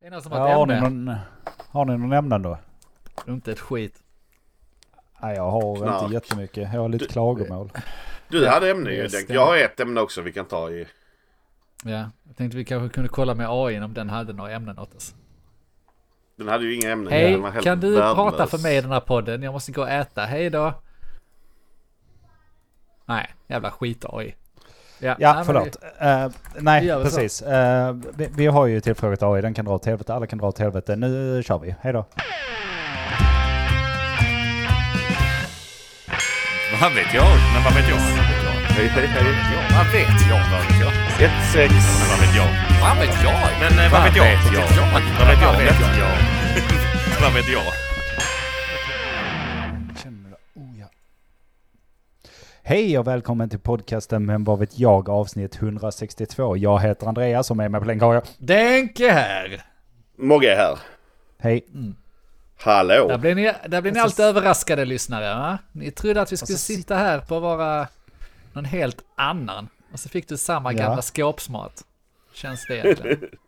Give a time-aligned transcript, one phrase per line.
[0.00, 0.88] Är det någon som har Ja, ett har, ni ämne?
[0.88, 1.16] någon,
[1.70, 2.58] har ni någon ämnen då?
[3.26, 4.02] Inte ett skit.
[5.22, 6.02] Nej, jag har Knark.
[6.02, 6.72] inte jättemycket.
[6.72, 7.72] Jag har lite Du- klagomål.
[8.28, 9.08] Du hade ämne ju.
[9.28, 10.86] Jag har ett ämne också vi kan ta i.
[11.84, 14.94] Ja, jag tänkte vi kanske kunde kolla med AI om den hade några ämnen åt
[14.94, 15.14] oss.
[16.36, 17.12] Den hade ju inga ämnen.
[17.12, 18.14] Hej, kan du värdelös.
[18.14, 19.42] prata för mig i den här podden?
[19.42, 20.24] Jag måste gå och äta.
[20.24, 20.74] Hej då.
[23.04, 24.34] Nej, jävla skit AI.
[24.98, 25.76] Nej, Ja, men förlåt.
[26.00, 26.28] Eh,
[26.58, 27.16] nej, Vi väl så.
[27.16, 27.42] precis.
[27.42, 29.42] Eh, vi, vi har ju tillfrågat AI.
[29.42, 30.14] Den kan dra åt helvete.
[30.14, 30.96] Alla kan dra åt helvete.
[30.96, 31.74] Nu kör vi.
[31.80, 32.04] Hej då.
[36.80, 37.26] Vad vet jag?
[37.54, 37.96] Men vad vet jag?
[37.96, 39.24] Hej, hej, hej.
[39.76, 40.40] Vad vet jag?
[40.52, 40.92] Vad vet jag?
[41.26, 41.72] Ett, sex.
[42.00, 42.48] Men vad vet jag?
[42.82, 43.40] Vad vet jag?
[43.60, 44.24] Men eh, vad vet jag?
[44.24, 46.14] Vad vet jag?
[47.20, 47.87] Vad vet jag?
[52.68, 56.56] Hej och välkommen till podcasten Men vad vet jag avsnitt 162.
[56.56, 58.22] Jag heter Andreas som är med på länk har jag.
[58.38, 59.62] Denke här!
[60.16, 60.78] Mogge är här.
[61.38, 61.66] Hej.
[62.56, 63.08] Hallå.
[63.08, 65.34] Där blir ni, där blir ni alltid överraskade lyssnare.
[65.34, 65.58] Va?
[65.72, 67.88] Ni trodde att vi skulle Alltså, sitta här på vara
[68.52, 69.68] någon helt annan.
[69.92, 70.78] Och så fick du samma Ja.
[70.78, 71.84] gamla skåpsmat.
[72.34, 73.18] Känns det egentligen?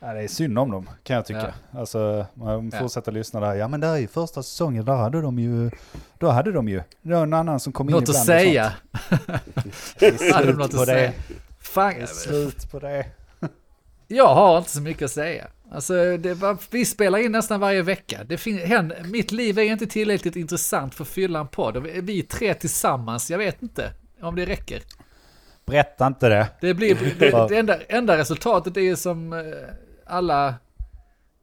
[0.00, 1.54] Ja, det är synd om dem kan jag tycka.
[1.72, 2.78] Alltså man Ja.
[2.78, 3.54] fortsätter lyssna där.
[3.54, 4.84] Ja men det är ju första säsongen.
[4.84, 5.70] Där hade de ju.
[6.18, 6.82] Då hade de ju.
[7.02, 8.72] Det var en annan som kom in Något att ibland och säga.
[9.08, 9.22] sånt.
[9.98, 10.92] Det är slut något på att det.
[10.94, 11.12] säga?
[11.60, 13.06] Fan, Det är slut på det.
[14.08, 15.46] jag har inte så mycket att säga.
[15.72, 18.24] Alltså, det var, vi spelar in nästan varje vecka.
[18.24, 21.76] Det fin, händer, mitt liv är inte tillräckligt intressant för att fylla en podd.
[21.86, 23.90] Vi tre tillsammans, jag vet inte
[24.22, 24.82] om det räcker.
[25.66, 26.48] Berätta inte det.
[26.60, 29.38] Det blir, det, det enda, enda resultatet är ju som eh,
[30.06, 30.54] alla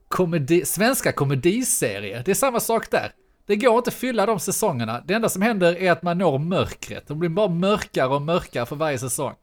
[0.08, 2.22] komedi, svenska komediserier.
[2.25, 3.11] Det är samma sak där.
[3.45, 5.02] Det går inte att fylla de säsongerna.
[5.05, 7.08] Det enda som händer är att man når mörkret.
[7.08, 9.33] De blir bara mörkare och mörkare för varje säsong.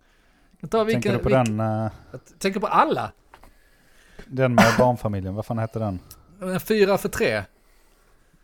[0.70, 3.12] Tar vilken, Tänker du på vilken, den, jag tänker på alla.
[4.26, 5.34] den med barnfamiljen?
[5.34, 5.98] Vad fan hette den?
[6.42, 7.42] En Fyra för tre.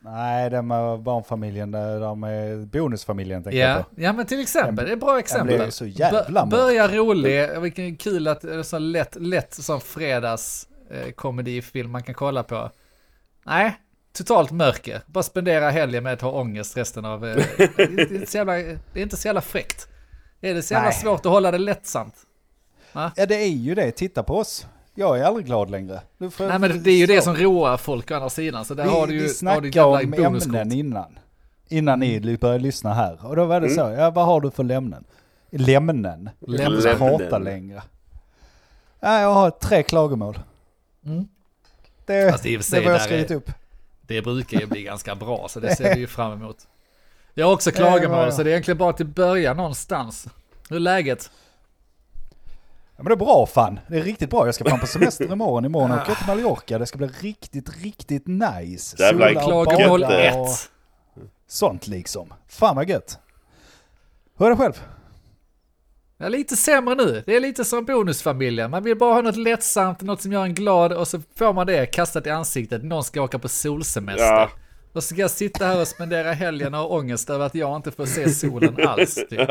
[0.08, 3.88] Nej, den med barnfamiljen, där de är bonusfamiljen tänker jag Ja, på.
[4.02, 4.84] ja, men till exempel.
[4.84, 5.56] Det är ett bra exempel.
[5.58, 7.61] blev så jävla Bör- Börja rolig.
[7.61, 12.70] Vilken kul att det är så lätt, lätt sån fredags eh, man kan kolla på.
[13.46, 13.77] Nej,
[14.12, 15.00] totalt mörker.
[15.06, 17.27] Bara spendera helgen med att ha ångest resten av...
[17.27, 17.36] Eh,
[17.77, 19.89] det, är inte så jävla, det är inte så jävla fräckt.
[20.40, 20.98] Det är så jävla Nej.
[20.98, 22.14] svårt att hålla det lättsamt.
[22.92, 23.90] Ja, det är ju det.
[23.90, 24.66] Titta på oss.
[24.98, 26.01] Jag är aldrig glad längre.
[26.18, 27.24] Nej men det är ju det så.
[27.24, 28.64] som roar folk å andra sidan.
[28.64, 29.18] Så där vi, har du ju...
[29.18, 31.18] vi har du snackade om ämnen innan.
[31.68, 33.27] Innan ni började lyssna här.
[33.27, 33.77] Och då var det Mm.
[33.79, 35.05] så, ja vad har du för lämnen?
[35.51, 36.30] Lämnen?
[36.40, 36.96] Jag Lämnen.
[36.98, 37.83] prata längre.
[39.01, 40.39] Ja, jag har tre klagomål.
[41.05, 41.28] Mm.
[42.07, 43.51] Det, för det sig, var jag skrivit är- upp.
[44.02, 46.57] Det brukar ju bli ganska bra, så det ser vi ju fram emot.
[47.34, 50.27] Jag har också klagomål, så det är egentligen bara till börja någonstans.
[50.68, 51.30] Hur är läget?
[52.96, 53.80] Ja, men det är bra fan.
[53.89, 54.46] Det är riktigt bra.
[54.46, 55.64] Jag ska fan på semester imorgon.
[55.64, 56.79] Imorgon åker jag till Mallorca.
[56.79, 58.96] Det ska bli riktigt, riktigt nice.
[58.98, 60.70] Jävla Sola och Klagomål bada gött, och ett.
[61.48, 62.34] Sånt liksom.
[62.48, 63.18] Fan vad gött.
[64.39, 64.83] Hur är det själv?
[66.18, 67.23] Ja, lite sämre nu.
[67.27, 68.70] Det är lite som bonusfamiljen.
[68.70, 71.67] Man vill bara ha något lättsamt, något som gör en glad och så får man
[71.67, 72.84] det kastat i ansiktet.
[72.84, 74.24] Någon ska åka på solsemester.
[74.24, 74.51] Ja.
[74.96, 77.77] Och så ska jag sitta här och spendera helgen och ha ångest över att jag
[77.77, 79.14] inte får se solen alls.
[79.30, 79.48] Typ.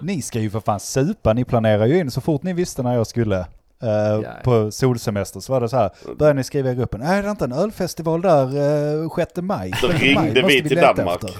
[0.00, 1.32] Ni ska ju för fan supa.
[1.32, 3.38] Ni planerar ju in så fort ni visste när jag skulle.
[3.82, 5.90] eh, på solsemester så var det så här.
[6.18, 7.00] Började ni skriva i gruppen.
[7.00, 8.56] Nej, det är inte en ölfestival där
[9.04, 9.72] uh, 6 maj.
[9.82, 11.14] Då 6 ringde maj vi till Danmark.
[11.24, 11.36] efter.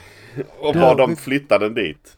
[0.61, 2.17] Och bad dem flytta den dit.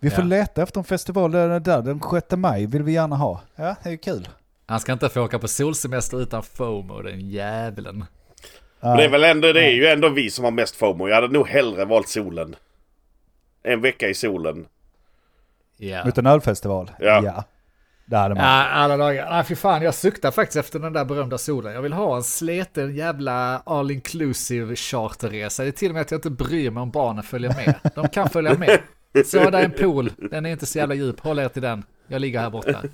[0.00, 0.28] Vi får Ja.
[0.28, 3.40] leta efter en festival där, där den 6 maj vill vi gärna ha.
[3.56, 4.28] Ja, det är ju kul.
[4.66, 8.04] Han ska inte få åka på solsemester utan FOMO, den jävlen.
[8.84, 11.08] Men det är väl ändå, det är ju ändå vi som har mest FOMO.
[11.08, 12.56] Jag hade nog hellre valt solen.
[13.62, 14.66] En vecka i solen.
[15.76, 16.04] Ja.
[16.04, 16.90] Mot en ölfestival?
[16.98, 17.44] Ja.
[18.06, 18.44] Det hade man.
[18.44, 19.30] Ja, alla dagar.
[19.30, 21.74] Nej, fy fan, jag suktar faktiskt efter den där berömda solen.
[21.74, 25.62] Jag vill ha en sleten jävla all inclusive charterresa.
[25.62, 27.74] Det är till och med att jag inte bryr mig om barnen följer med.
[27.94, 28.80] De kan följa med.
[29.26, 31.20] Så där är en pool, den är inte så jävla djup.
[31.20, 31.84] Håll er till den.
[32.06, 32.82] Jag ligger här borta.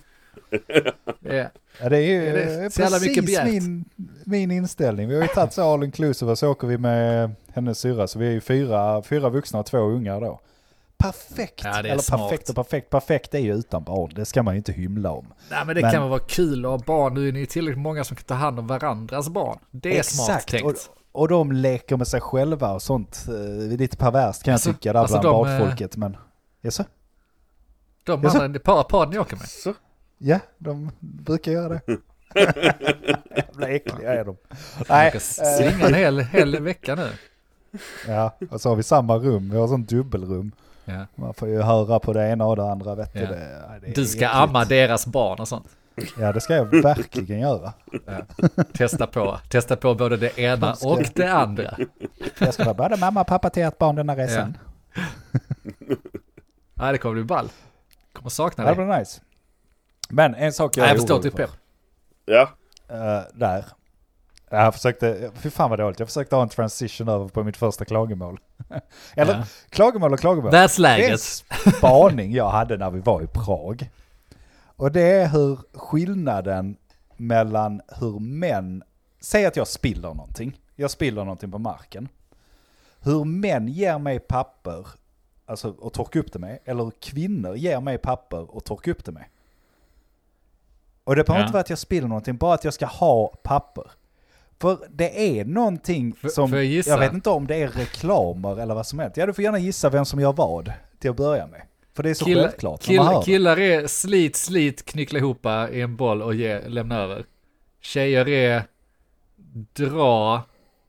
[1.21, 1.47] Ja.
[1.83, 3.85] Ja, det är ju Är det mycket precis min,
[4.25, 5.09] min inställning.
[5.09, 8.07] Vi har ju tagit så all inclusive och så åker vi med hennes syrra.
[8.07, 10.41] Så vi är ju fyra, fyra vuxna och två ungar då.
[10.99, 11.61] Perfekt!
[11.65, 12.21] Ja, är Eller smart.
[12.21, 12.91] perfekt och perfekt.
[12.91, 14.11] Perfekt är ju utan barn.
[14.15, 15.27] Det ska man ju inte hymla om.
[15.51, 17.15] Nej, men det Men- kan väl vara kul att ha barn.
[17.15, 19.59] Nu är ni tillräckligt många som kan ta hand om varandras barn.
[19.71, 20.65] Det är smart tänkt.
[20.67, 23.25] Och, och de leker med sig själva och sånt.
[23.29, 25.97] Eh, Det är lite perverst kan Alltså- jag tycka där alltså bland de, eh, badfolket.
[25.97, 26.17] Men,
[26.61, 26.85] jaså?
[28.05, 28.37] De Jaså?
[28.37, 29.49] andra, det par, par ni åker med.
[29.49, 29.75] Så.
[30.23, 31.83] Ja, de brukar göra det.
[33.37, 34.37] Jävla äckliga är de.
[34.89, 37.09] Nej, ska eh, svinga en hel, hel vecka nu.
[38.09, 39.51] Ja, och så har vi samma rum.
[39.51, 40.53] Vi har sånt dubbelrum.
[40.85, 41.07] Ja.
[41.15, 42.95] Man får ju höra på det ena och det andra.
[42.95, 43.27] Vet du, Ja.
[43.31, 44.35] det, ja, det Du ska äckligt.
[44.35, 45.69] amma deras barn och sånt.
[46.19, 47.73] Ja, det ska jag verkligen göra.
[48.07, 48.65] Ja.
[48.73, 49.39] Testa på.
[49.49, 51.77] Testa på både det ena och det andra.
[52.39, 54.57] Jag ska vara både mamma och pappa till ett barn denna resan.
[56.75, 57.49] Nej, det kommer bli ball.
[58.13, 58.87] Kommer sakna Det dig.
[58.87, 59.21] blir nice.
[60.11, 61.47] Men en sak jag Nej, är jag förstår orolig typ för.
[61.47, 61.57] Pep.
[62.25, 62.49] Ja.
[62.89, 63.65] eh, där.
[64.51, 67.85] Jag försökte, fy fan vad dåligt, jag försökte ha en transition över på mitt första
[67.85, 68.41] klagomål.
[69.17, 69.45] Eller Ja.
[69.71, 70.51] klagomål och klagomål.
[70.51, 71.07] Världsläget.
[71.07, 71.13] Det är
[71.67, 73.91] en spaning jag hade när vi var i Prag.
[74.77, 76.77] Och det är hur skillnaden
[77.17, 78.83] mellan hur män,
[79.21, 82.09] säg att jag spiller någonting, jag spiller någonting på marken.
[83.01, 84.87] Hur män ger mig papper,
[85.47, 89.05] alltså och torka upp det med, eller hur kvinnor ger mig papper och torka upp
[89.05, 89.25] det med.
[91.11, 91.47] Och det behöver Ja.
[91.47, 93.85] inte vara att jag spiller någonting, bara att jag ska ha papper.
[94.61, 98.75] För det är någonting F- som, jag jag, vet inte om det är reklamer eller
[98.75, 99.17] vad som helst.
[99.17, 101.63] Ja, du får gärna gissa vem som gör vad till att börja med.
[101.95, 105.97] För det är så Kill, självklart kill, killar är slit, slit, knyckla ihop i en
[105.97, 107.25] boll och ge, lämna över.
[107.81, 108.63] Tjejer är
[109.75, 110.43] dra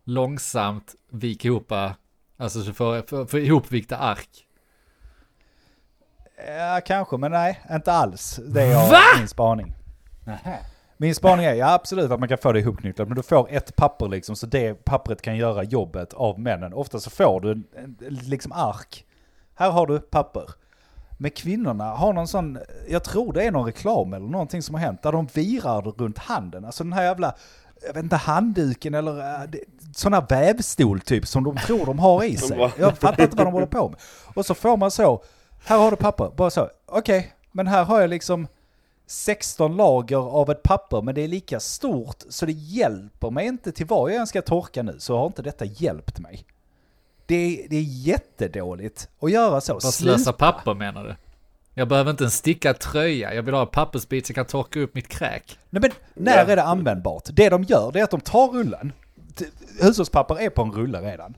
[0.03, 1.71] långsamt, vika ihop,
[2.37, 4.29] alltså så för, för, för ihopvikta ark.
[6.47, 8.39] Ja, kanske, men nej, inte alls.
[8.47, 8.99] Det är jag, Va?
[9.19, 9.73] min spaning.
[10.97, 13.75] Min spaning är, ja absolut att man kan få det ihopknycklat, men du får ett
[13.75, 16.73] papper liksom, så det pappret kan göra jobbet av männen.
[16.73, 19.05] Ofta så får du en, en liksom ark.
[19.55, 20.43] Här har du papper.
[21.17, 22.59] Men kvinnorna har någon sån,
[22.89, 26.17] jag tror det är någon reklam eller någonting som har hänt, där de virar runt
[26.17, 26.65] handen.
[26.65, 27.35] Alltså den här jävla,
[27.87, 29.59] jag vet inte, handduken eller det-
[29.95, 32.57] sån här vävstol typ som de tror de har i sig.
[32.79, 33.99] Jag fattar inte vad de håller på med.
[34.35, 35.23] Och så får man så,
[35.65, 38.47] här har du papper, bara så, okej, men här har jag liksom
[39.11, 43.71] 16 lager av ett papper, men det är lika stort så det hjälper mig inte
[43.71, 46.45] till vad jag än ska torka nu, så har inte detta hjälpt mig.
[47.25, 49.73] Det är, det är jättedåligt att göra så.
[49.73, 51.15] Vad slösa papper menar du?
[51.73, 54.79] Jag behöver inte en stickad tröja, jag vill ha en pappersbit så jag kan torka
[54.79, 55.59] upp mitt kräk.
[55.69, 57.23] Nej men när är det användbart?
[57.33, 58.93] Det de gör det är att de tar rullen.
[59.79, 61.37] Hushållspapper är på en rulle redan.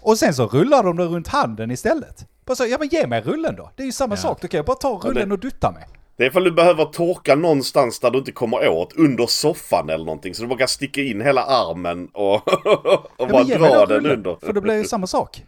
[0.00, 2.26] Och sen så rullar de det runt handen istället.
[2.44, 3.70] Bara så, ja men ge mig rullen då.
[3.76, 4.20] Det är ju samma Ja.
[4.20, 5.84] sak, då kan jag bara ta rullen och dutta med.
[6.16, 8.92] Det är ifall du behöver torka någonstans där du inte kommer åt.
[8.92, 10.34] Under soffan eller någonting.
[10.34, 12.34] Så du bara kan sticka in hela armen och,
[12.66, 14.36] och Ja, bara dra den rullen, under.
[14.42, 15.42] För det blir ju samma sak.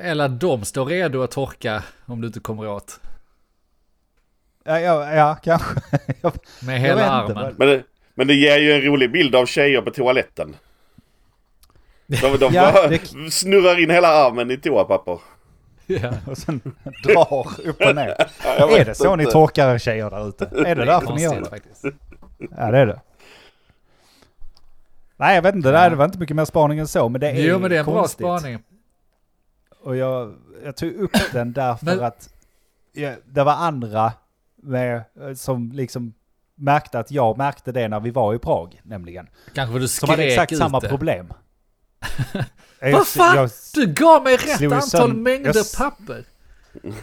[0.00, 3.00] Eller de står redo att torka om du inte kommer åt.
[4.64, 5.80] Ja, ja, ja kanske.
[6.66, 7.54] Med hela armen.
[7.58, 7.82] Men det,
[8.14, 10.56] men det ger ju en rolig bild av tjejer på toaletten.
[12.06, 15.18] De, de Ja, bara det- snurrar in hela armen i toapapper.
[15.86, 16.12] Ja.
[16.26, 16.60] Och sen
[17.04, 18.14] drar upp och ner.
[18.58, 19.32] jag är det så ni inte.
[19.32, 20.44] torkar tjejer där ute?
[20.44, 21.50] Är det därför ni gör Konstigt det?
[21.50, 21.84] faktiskt.
[22.56, 23.00] Ja det är det.
[25.16, 27.20] Nej jag vet inte, det, här, det var inte mycket mer spaning än så men
[27.20, 28.18] det är Jo men det är en bra konstigt.
[28.18, 28.58] spaning.
[29.82, 30.34] Och jag,
[30.64, 32.28] jag tog upp den därför Men- att
[32.92, 34.12] ja, det var andra
[34.56, 35.02] med,
[35.36, 36.14] som liksom
[36.54, 39.28] märkte att jag märkte det när vi var i Prag nämligen.
[39.54, 40.88] Kanske för du Som hade skrek exakt ut samma det.
[40.88, 41.32] problem.
[42.92, 43.36] Vad fan?
[43.36, 46.24] jag- Du gav mig rätt antal mängder jag papper.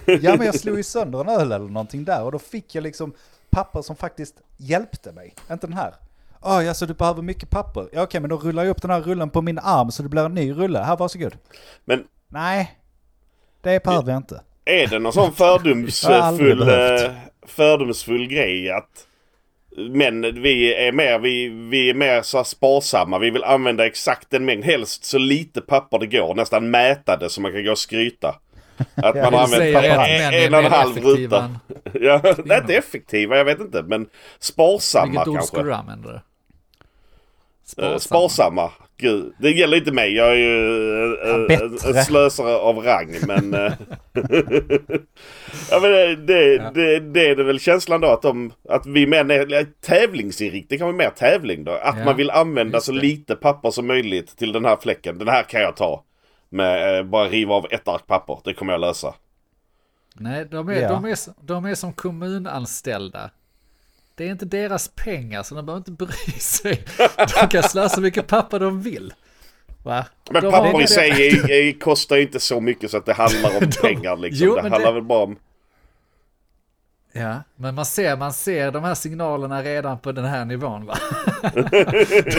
[0.06, 2.82] Ja men jag slog ju sönder en öl eller någonting där och då fick jag
[2.82, 3.14] liksom
[3.50, 5.36] papper som faktiskt hjälpte mig.
[5.52, 5.94] Inte den här.
[6.42, 7.90] Ja, oh, så du behöver mycket papper.
[7.94, 10.10] Ja okej, men då rullar jag upp den här rullen på min arm så det
[10.10, 10.80] blir en ny rulle.
[10.80, 11.36] Här, varsågod.
[11.86, 12.80] Men Nej,
[13.62, 14.42] det behöver jag inte.
[14.66, 17.12] är det någon sån fördomsfull, eh,
[17.48, 19.06] fördomsfull grej att
[19.78, 23.20] men vi är mer, vi, vi är mer så sparsamma.
[23.20, 24.66] Vi vill använda exakt en mängd.
[24.66, 26.36] Helst så lite papper det går.
[26.36, 28.36] Nästan mäta det så man kan gå och skryta.
[28.96, 30.08] Att man har använt papper.
[30.08, 31.56] En, en och en halv ruta.
[31.94, 33.82] Ja, det är inte effektiva, jag vet inte.
[33.84, 34.10] Men
[34.40, 35.48] sparsamma Vilket ord kanske.
[35.48, 36.14] skulle du använda?
[36.14, 36.22] Eh,
[37.64, 38.00] Sparsamma.
[38.00, 38.72] Sparsamma.
[39.02, 40.14] Gud, det gäller inte mig.
[40.16, 43.16] Jag är ju eh, Ja, en, slösare av rang.
[43.28, 43.74] Men, eh,
[45.72, 46.72] ja, men det, det, Ja.
[46.74, 50.76] det, det är det väl känslan då att, de, att vi män är tävlingsinriktade.
[50.76, 51.72] Det kan vara mer tävling då.
[51.72, 53.00] Att Ja, man vill använda just så det.
[53.02, 55.18] lite papper som möjligt till den här fläcken.
[55.18, 56.04] Den här kan jag ta.
[56.50, 58.38] Med eh, bara riva av ett ark papper.
[58.44, 59.14] Det kommer jag lösa.
[60.16, 60.90] Nej, de är, Ja.
[60.90, 63.30] de, är, de är som kommunanställda.
[64.22, 66.84] Det är inte deras pengar så de behöver inte bry sig.
[67.42, 69.14] De kan slösa så mycket papper de vill.
[69.84, 70.06] Va?
[70.32, 73.14] Men De papper i sig är, är, kostar ju inte så mycket så att det
[73.14, 74.48] handlar om pengar liksom.
[74.48, 75.38] Jo, det handlar det- väl bara om...
[77.14, 80.98] Ja, men man ser, man ser de här signalerna redan på den här nivån va?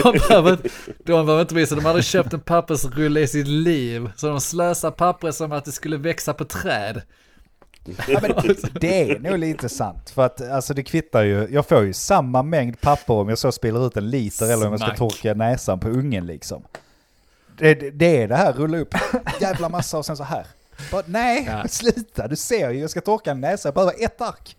[0.03, 0.57] de, behöver,
[1.03, 4.11] de behöver inte visa, de hade köpt en pappersrulle i sitt liv.
[4.15, 7.01] Så de slösar pappret som att det skulle växa på träd.
[8.07, 8.31] Ja, men
[8.73, 10.09] det är nog lite sant.
[10.09, 11.47] För att alltså det kvittar ju.
[11.51, 14.71] Jag får ju samma mängd papper om jag så spiller ut en liter eller om
[14.71, 16.63] jag ska torka näsan på ungen liksom.
[17.57, 18.95] Det, det, det är det här, rulla upp
[19.41, 20.45] jävla massa och sen så här.
[20.91, 21.67] Bara, nej, Ja.
[21.69, 24.55] sluta, du ser ju, jag ska torka en näsa, jag behöver ett ark.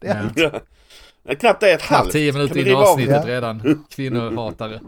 [0.00, 0.50] Det är Ja.
[0.52, 0.62] allt.
[1.24, 1.34] Ja.
[1.34, 2.12] Knappt det är ett halvt.
[2.12, 3.28] tio minuter in i avsnittet Ja.
[3.28, 3.84] redan.
[3.90, 4.80] Kvinnohatare.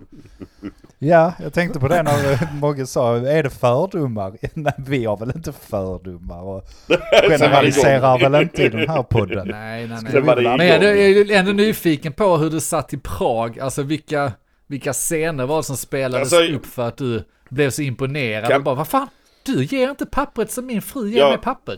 [1.05, 4.37] Ja, jag tänkte på det när Mogge sa, är det fördomar?
[4.55, 6.65] Nej, vi har väl inte fördomar och
[7.29, 9.49] generaliserar väl inte i den här podden.
[9.49, 10.23] Nej, nej, nej.
[10.23, 13.61] Men jag är ändå nyfiken på hur du satt i Prag.
[13.61, 14.33] Alltså vilka,
[14.67, 18.49] vilka scener var det som spelades Alltså- upp för att du blev så imponerad?
[18.49, 19.09] Kan- Och bara, vad fan?
[19.47, 21.29] Du ger inte pappret som min fru ger Ja.
[21.29, 21.77] mig papper.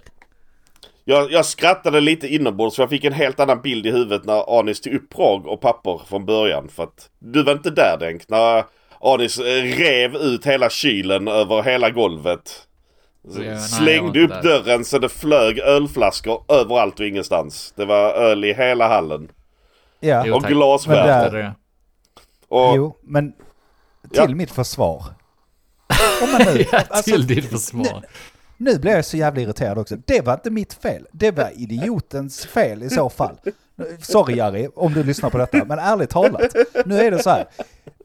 [1.05, 4.59] Jag, jag skrattade lite inombords för jag fick en helt annan bild i huvudet när
[4.59, 6.69] Anis tog upp Prag och papper från början.
[6.69, 8.29] För att du var inte där Denk.
[8.29, 8.65] När
[9.15, 12.63] Anis eh, rev ut hela kylen över hela golvet.
[13.45, 17.73] Ja, Slängde upp dörren så det flög ölflaskor överallt och ingenstans.
[17.77, 19.29] Det var öl i hela hallen.
[20.01, 20.43] Ja, Jo, Och
[21.33, 21.55] det.
[22.49, 23.41] Och jo, men till
[24.13, 24.29] Ja.
[24.29, 25.05] mitt försvar.
[26.23, 28.05] Om man nu, Ja, alltså, till ditt försvar.
[28.57, 29.97] nu blir jag så jävla irriterad också.
[30.07, 31.07] Det var inte mitt fel.
[31.13, 33.37] Det var idiotens fel i så fall.
[34.01, 36.57] Sorry Jari, om du lyssnar på detta, men ärligt talat.
[36.85, 37.47] Nu är det så här.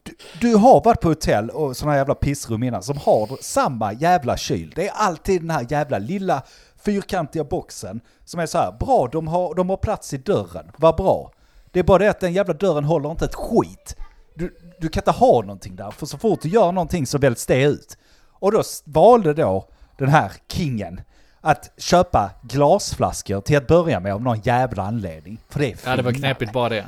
[0.02, 4.36] Du, du har varit på hotell och sådana jävla pissrum innan som har samma jävla
[4.36, 4.72] kyl.
[4.76, 6.42] Det är alltid den här jävla lilla
[6.84, 8.72] fyrkantiga boxen som är så här.
[8.80, 10.72] Bra, de har, de har plats i dörren.
[10.76, 11.32] Vad bra.
[11.70, 13.96] Det är bara det att den jävla dörren håller inte ett skit.
[14.34, 17.46] Du, du kan inte ha någonting där, för så fort du gör någonting så väljs
[17.46, 17.98] det ut.
[18.32, 19.68] Och då valde då
[19.98, 21.00] den här kingen
[21.40, 25.38] att köpa glasflaskor till att börja med av någon jävla anledning.
[25.48, 26.86] För det är Ja, det var knepigt bara det.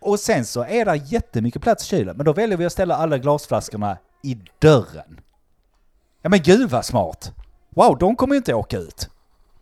[0.00, 2.96] Och sen så är det jättemycket plats i kylen, men då väljer vi att ställa
[2.96, 5.20] alla glasflaskorna i dörren.
[6.22, 7.32] Ja men gud vad smart!
[7.70, 9.08] Wow, de kommer ju inte åka ut.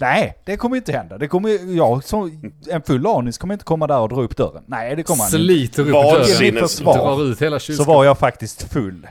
[0.01, 1.19] Nej, det kommer ju inte hända.
[1.19, 4.63] Det kommer jag som en full anis kommer inte komma där och dra upp dörren.
[4.67, 5.37] Nej, det kommer han inte.
[5.39, 6.57] Sliter upp dörren.
[6.59, 6.95] försvar.
[6.97, 7.89] Drar ut hela Så kylskåpet.
[7.89, 9.07] var jag faktiskt full.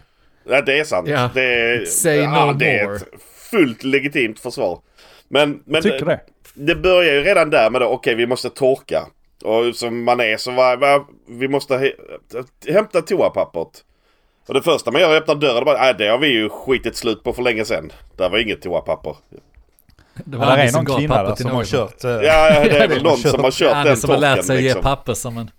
[0.50, 1.08] Ja, det är sant.
[1.10, 1.30] Ja.
[1.34, 1.42] Det,
[1.72, 2.96] är, Say ja, no det är more.
[2.96, 3.04] ett
[3.52, 4.80] fullt legitimt försvar.
[5.28, 6.20] Men, men Tycker det.
[6.54, 9.08] det börjar ju redan där med att okej vi måste torka.
[9.44, 11.94] Och som man är så var, var vi måste
[12.68, 13.84] hämta toapappret.
[14.48, 16.28] Och det första man gör är att öppna dörren och bara, nej det har vi
[16.28, 17.92] ju skitit slut på för länge sedan.
[18.18, 19.16] Där var inget toapapper.
[20.26, 22.04] Det Ja, är som någon kvinna där som har kört...
[22.04, 22.20] eh, Ja,
[22.54, 24.64] ja det är väl någon som har kört Annie den som har lärt sig ge
[24.64, 24.82] liksom.
[24.84, 25.52] papper som en,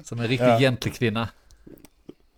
[0.04, 0.58] som en riktig Ja.
[0.58, 1.28] egentlig kvinna.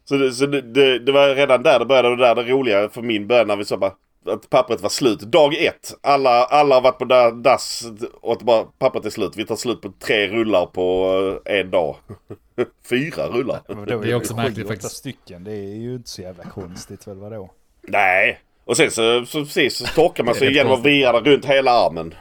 [0.09, 2.89] Så, det, så det, det, det var redan där det började, och där det roliga
[2.89, 3.93] för min början när vi sa bara
[4.27, 5.21] att pappret var slut.
[5.21, 5.95] Dag ett.
[6.01, 7.85] Alla, alla har varit på da- dass
[8.21, 9.33] och att bara pappret är slut.
[9.37, 11.11] Vi tar slut på tre rullar på
[11.47, 11.97] eh, en dag.
[12.91, 13.61] Fyra rullar.
[13.69, 14.97] Men då Det är också märkligt åtta faktiskt.
[14.97, 17.51] stycken, det är ju inte så jävla konstigt väl vadå?
[17.83, 18.41] Nej.
[18.65, 20.93] Och sen så, så precis så torkar man sig rätt genom att konstigt.
[20.93, 22.15] vira det runt hela armen.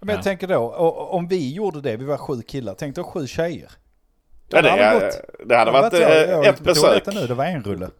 [0.00, 0.22] Men jag Ja.
[0.22, 0.58] tänker då,
[1.10, 3.70] om vi gjorde det, vi var sju killar, tänk då sju tjejer.
[4.48, 5.20] Ja, det, hade gått.
[5.48, 7.06] det hade Jag varit jag- eh, jag ett besök.
[7.14, 7.90] Nu, det var en rulle.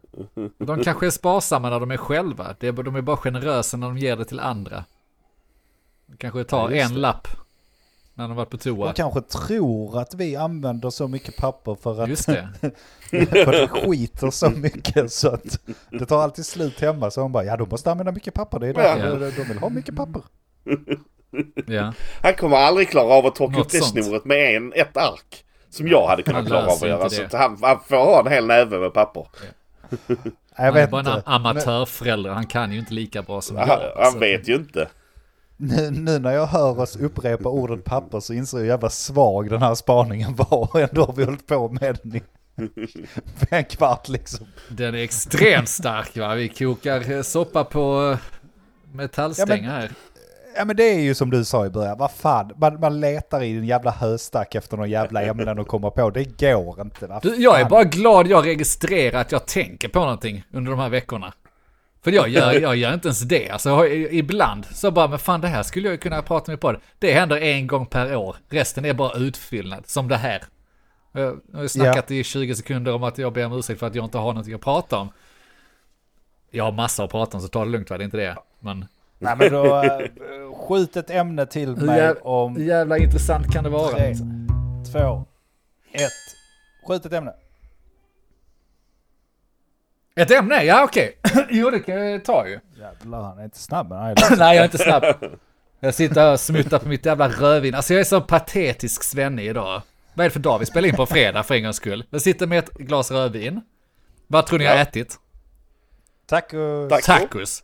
[0.59, 2.55] De kanske är sparsamma när de är själva.
[2.61, 4.85] Det är, de är bara generösa när de ger det till andra.
[6.07, 7.29] De kanske tar Ja, en lapp
[8.15, 8.87] när de varit på toa.
[8.87, 12.49] De kanske tror att vi använder så mycket papper för att, Just det.
[13.11, 15.61] för att vi skiter så mycket så att
[15.91, 17.11] det tar alltid slut hemma.
[17.11, 19.15] Så de bara, ja de måste använda mycket papper, det är därför Ja.
[19.15, 20.23] de, de vill ha mycket papper.
[21.67, 21.93] Ja.
[22.23, 25.45] Han kommer aldrig klara av att torka upp det snoret med en, ett ark.
[25.76, 27.11] Som jag hade kunnat klara av att göra.
[27.11, 29.26] Så han, han får ha en hel näve med papper.
[30.09, 30.16] Jag
[30.54, 32.30] Han är vet bara en amatörförälder.
[32.30, 33.66] Han kan ju inte lika bra som jag.
[33.66, 34.88] Han, han vet ju inte.
[35.56, 39.62] Nu, nu när jag hör oss upprepa ordet papper så inser jag jävla svag den
[39.62, 40.68] här spaningen var.
[40.75, 42.23] Och ändå har vi hållit på med den i
[43.50, 44.47] en kvart liksom.
[44.68, 46.35] Den är extremt stark va.
[46.35, 48.18] Vi kokar soppa på eh,
[48.92, 49.90] metallstänger här.
[49.92, 50.15] Ja
[50.65, 53.57] men det är ju som du sa i början, vad fan, man, man letar i
[53.57, 56.11] en jävla höstack efter någon jävla ämnen att komma på.
[56.11, 57.07] Det går inte.
[57.07, 60.81] Vad Du, jag är bara glad jag registrerar att jag tänker på någonting under de
[60.81, 61.33] här veckorna.
[62.05, 63.51] För jag gör, jag gör inte ens det.
[63.51, 66.73] Alltså, ibland så bara, men fan det här skulle jag ju kunna prata med på
[66.73, 66.81] det.
[66.99, 68.37] Det händer en gång per år.
[68.49, 70.43] Resten är bara utfyllnad, som det här.
[71.13, 74.05] Jag har snackat i 20 sekunder om att jag ber om ursäkt för att jag
[74.05, 75.09] inte har någonting att prata om.
[76.51, 78.37] Jag har massor att prata om, så ta det lugnt va, det är inte det.
[78.61, 78.87] Men
[79.18, 79.99] Nej men då, äh,
[80.68, 83.90] skjut ett ämne till mig jäv, om hur jävla intressant kan det vara?
[83.96, 84.14] tre,
[84.92, 85.25] två,
[85.92, 86.11] ett.
[86.87, 87.32] Skjut ett ämne.
[90.16, 90.64] Ett ämne?
[90.64, 91.18] Ja okej.
[91.50, 92.61] jo det kan jag ta ju.
[92.78, 93.96] Jävlar han är inte snabb är
[94.38, 95.04] Nej, jag är inte snabb.
[95.80, 97.75] Jag sitter här och smuttar på mitt jävla rödvin.
[97.75, 99.82] Alltså jag är så patetisk svenne idag.
[100.14, 100.58] Vad är det för dag?
[100.58, 102.04] Vi spelar in på fredag för en gångs skull.
[102.11, 103.61] Jag sitter med ett glas rödvin.
[104.26, 104.82] Vad tror ni jag har Ja.
[104.82, 105.16] ätit?
[106.26, 106.52] Tack.
[107.04, 107.62] Tacos.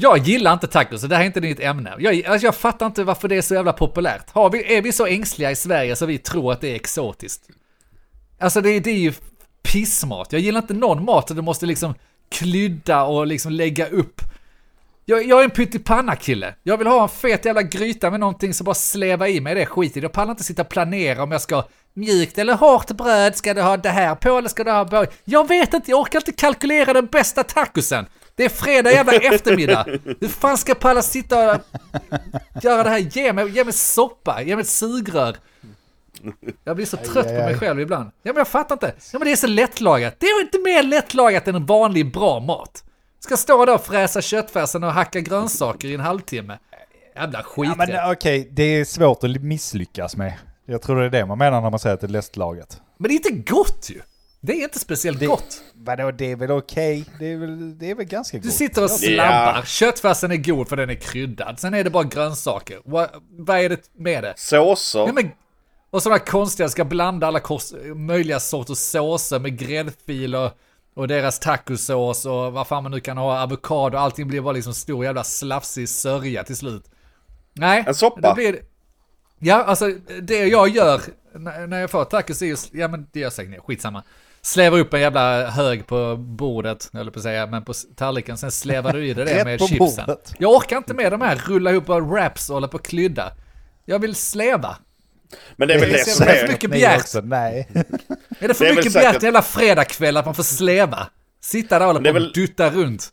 [0.00, 1.94] Jag gillar inte tacos, så det här är inte ditt ämne.
[1.98, 4.30] Jag, alltså jag fattar inte varför det är så jävla populärt.
[4.30, 7.42] Har vi, är vi så ängsliga i Sverige så vi tror att det är exotiskt?
[8.40, 9.12] Alltså det, det är ju
[9.62, 10.32] pissmat.
[10.32, 11.94] Jag gillar inte någon mat där du måste liksom
[12.30, 14.20] klydda och liksom lägga upp
[15.04, 16.54] Jag, jag är en pyttipanna-kille.
[16.62, 19.66] Jag vill ha en fet jävla gryta med någonting som bara sleva i mig det
[19.66, 20.02] skiten.
[20.02, 21.64] Jag pallar inte sitta och planera om jag ska
[21.94, 23.36] mjukt eller hårt bröd.
[23.36, 25.06] Ska du ha det här på eller ska du ha på?
[25.24, 28.06] Jag vet inte, jag orkar inte kalkylera den bästa tacosen.
[28.38, 29.86] Det är fredag jävla eftermiddag.
[30.20, 31.60] Hur fan ska jag palla sitta och
[32.62, 32.98] göra det här?
[32.98, 35.36] Ge mig, ge mig soppa, ge mig ett sugrör.
[36.64, 37.58] Jag blir så trött aj, på mig aj.
[37.58, 38.10] själv ibland.
[38.22, 38.94] Ja men jag fattar inte.
[39.12, 40.14] Ja men det är så lättlagat.
[40.18, 42.84] Det är inte mer lättlagat än en vanlig bra mat.
[43.20, 46.58] Ska stå där och fräsa köttfärsen och hacka grönsaker i en halvtimme.
[47.16, 50.32] Jävla Ja, skit men eh, okej, det är svårt att misslyckas med.
[50.66, 52.80] Jag tror det är det man menar när man säger att det är lättlagat.
[52.98, 54.00] Men det är inte gott ju.
[54.40, 55.62] Det är inte speciellt Det- gott.
[55.74, 57.04] Vadå, det är väl okej?
[57.18, 58.52] Det, är väl, det är väl ganska Du gott.
[58.56, 58.96] sitter och Ja.
[58.98, 59.62] slabbar.
[59.66, 61.60] Köttfärsen är god för den är kryddad.
[61.60, 62.78] Sen är det bara grönsaker.
[62.84, 64.34] Vad, vad är det med det?
[64.36, 64.98] Såser.
[64.98, 65.30] Ja, men,
[65.90, 70.50] och sådana konstiga, ska blanda alla kors, möjliga sorters såser med gräddfil och,
[70.94, 74.74] och deras tacosås och vad fan man nu kan ha, avokado, allting blir bara liksom
[74.74, 76.84] stor jävla slafsig sörja till slut.
[77.52, 78.34] Nej, En soppa.
[78.34, 78.58] blir
[79.40, 79.88] Ja, alltså
[80.22, 81.00] det jag gör
[81.66, 84.02] när jag får tacos är just, ja men det gör säkert skitsamma.
[84.48, 88.50] Slevar upp en jävla hög på bordet, eller på att säga, men på tallriken, sen
[88.50, 89.78] slevar du i det, med chipsen.
[90.06, 90.34] bordet.
[90.38, 93.32] Jag orkar inte med de här, rulla ihop och wraps och hålla på och klydda.
[93.84, 94.76] Jag vill sleva.
[95.56, 96.48] Men det är väl Det är det som är...
[96.48, 97.24] mycket Nej, begärt.
[97.24, 97.68] nej.
[98.40, 101.06] Är det för Det är mycket säkert- begärt jävla fredagkväll att man får sleva?
[101.40, 103.12] Sitta där och hålla på och väl- dutta runt.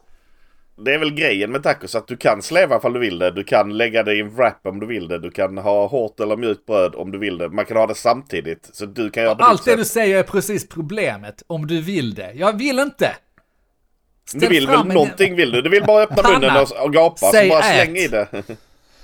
[0.77, 3.31] Det är väl grejen med tacos att du kan sleva ifall du vill det.
[3.31, 5.19] Du kan lägga det i en wrap om du vill det.
[5.19, 7.49] Du kan ha hårt eller mjukt bröd om du vill det.
[7.49, 8.69] Man kan ha det samtidigt.
[8.73, 12.31] Så du kan göra Allt det du säger är precis problemet, om du vill det.
[12.33, 13.15] Jag vill inte.
[14.33, 15.61] Du Ställ vill fram väl en- någonting vill du?
[15.61, 16.39] Du vill bara öppna Panna.
[16.39, 17.17] munnen och, och gapa.
[17.17, 17.83] Så bara ät.
[17.83, 18.27] släng i det.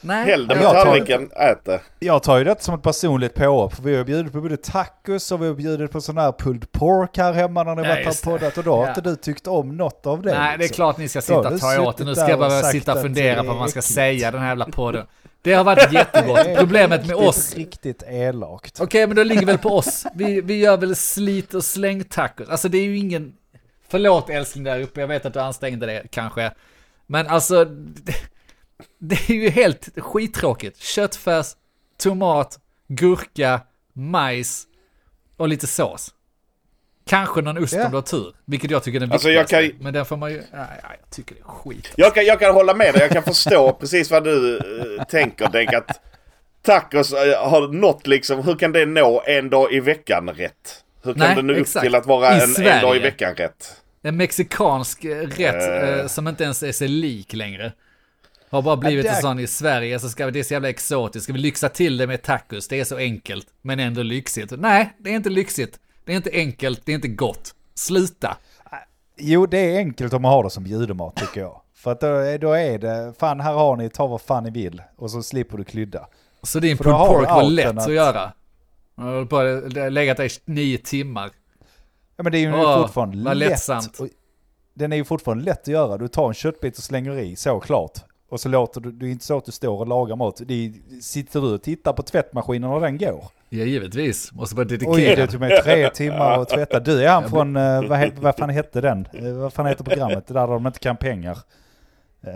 [0.01, 1.81] Nej, Häll det jag på tar- tallriken, ät det.
[1.99, 3.75] Jag tar ju det som ett personligt påhopp.
[3.75, 6.71] för Vi har bjudit på både tacos och vi har bjudit på sån här pulled
[6.71, 8.21] pork här hemma när ni Ja, varit här det.
[8.23, 8.57] poddat.
[8.57, 8.89] Och då har Ja.
[8.89, 10.29] inte du tyckt om något av det.
[10.39, 10.75] Nej, det är liksom.
[10.75, 12.03] klart ni ska sitta och ta åt det.
[12.03, 14.47] Nu ska jag bara sitta och fundera på vad man ska är säga den här
[14.47, 15.05] jävla podden.
[15.41, 16.47] Det har varit jättegott.
[16.57, 18.81] Problemet med riktigt, oss Riktigt elakt.
[18.81, 20.05] Okej, men då ligger väl på oss.
[20.15, 22.49] Vi, vi gör väl slit och släng tacos.
[22.49, 23.33] Alltså det är ju ingen...
[23.89, 26.51] Förlåt älskling där uppe, jag vet att du ansträngde dig kanske.
[27.07, 28.13] Men alltså, det,
[28.99, 30.77] det är ju helt skittråkigt.
[30.79, 31.47] Köttfärs,
[31.99, 33.61] tomat, gurka,
[33.93, 34.63] majs
[35.37, 36.13] och lite sås.
[37.05, 39.69] Kanske någon ost om du har tur, vilket jag tycker är den Alltså, jag viktigaste.
[39.71, 40.37] kan- Men den får man ju...
[40.37, 41.93] Nej, nej, jag tycker det är skit.
[41.95, 43.01] Jag kan, jag kan hålla med dig.
[43.01, 45.49] Jag kan förstå precis vad du uh, tänker.
[45.49, 46.01] Denk att
[46.61, 50.83] tacos eh, har nått liksom, hur kan det nå en dag i veckan rätt?
[51.03, 53.75] Hur kan Nej, det nå upp till att vara en, en dag i veckan rätt?
[54.01, 55.89] En mexikansk eh, rätt Eh.
[55.99, 57.73] eh, som inte ens är sig lik längre.
[58.51, 60.69] Har bara blivit Ja, en sån i Sverige, så ska vi, det är så jävla
[60.69, 61.23] exotiskt.
[61.23, 62.67] Ska vi lyxa till det med tacos?
[62.67, 64.53] Det är så enkelt, men ändå lyxigt.
[64.57, 65.79] Nej, det är inte lyxigt.
[66.05, 67.55] Det är inte enkelt, det är inte gott.
[67.75, 68.37] Sluta.
[69.17, 71.61] Jo, det är enkelt om man har det som bjudemat tycker jag.
[71.75, 74.49] För att då, är- då är det, fan här har ni, ta vad fan ni
[74.51, 74.81] vill.
[74.97, 76.07] Och så slipper du klydda.
[76.43, 78.31] Så din pulled pork var lätt att- att göra.
[78.95, 81.29] Jag har har legat där i nio timmar.
[82.17, 83.49] Ja men det är ju Åh, fortfarande lätt.
[83.49, 83.99] lättsamt.
[83.99, 84.07] Och
[84.73, 85.97] Den är ju fortfarande lätt att göra.
[85.97, 87.91] Du tar en köttbit och slänger i, såklart.
[88.31, 90.41] Och så låter du, det är inte så att du står och lagar mat.
[90.45, 93.23] Det är, sitter du och tittar på tvättmaskinen när den går.
[93.49, 94.31] Ja, givetvis.
[94.33, 95.17] Måste vara Oj, dedikerad.
[95.17, 96.79] det tog mig tre timmar att tvätta.
[96.79, 99.07] Du är han från, eh, vad, he- vad fan hette den?
[99.13, 100.27] Eh, vad fan heter programmet?
[100.27, 101.37] Det där de inte kan pengar.
[102.27, 102.33] Uh,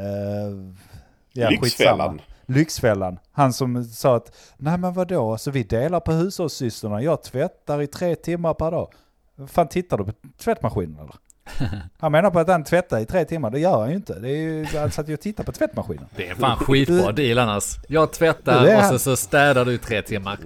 [1.34, 1.60] ja, Lyxfällan.
[1.62, 2.20] skitsamma.
[2.46, 3.20] Lyxfällan.
[3.32, 7.02] Han som sa att, nej men vadå, så vi delar på hushållssysslorna.
[7.02, 8.88] Jag tvättar i tre timmar per dag.
[9.36, 11.16] Vad fan tittar du på tvättmaskinen eller?
[11.98, 13.50] Han menar på att han tvättar i tre timmar.
[13.50, 14.20] Det gör han ju inte.
[14.20, 16.06] Det är ju, han satt ju och tittade på tvättmaskinen.
[16.16, 17.76] Det är fan skitbra deal annars.
[17.90, 20.40] Jag tvättar och så, så städar du i tre timmar.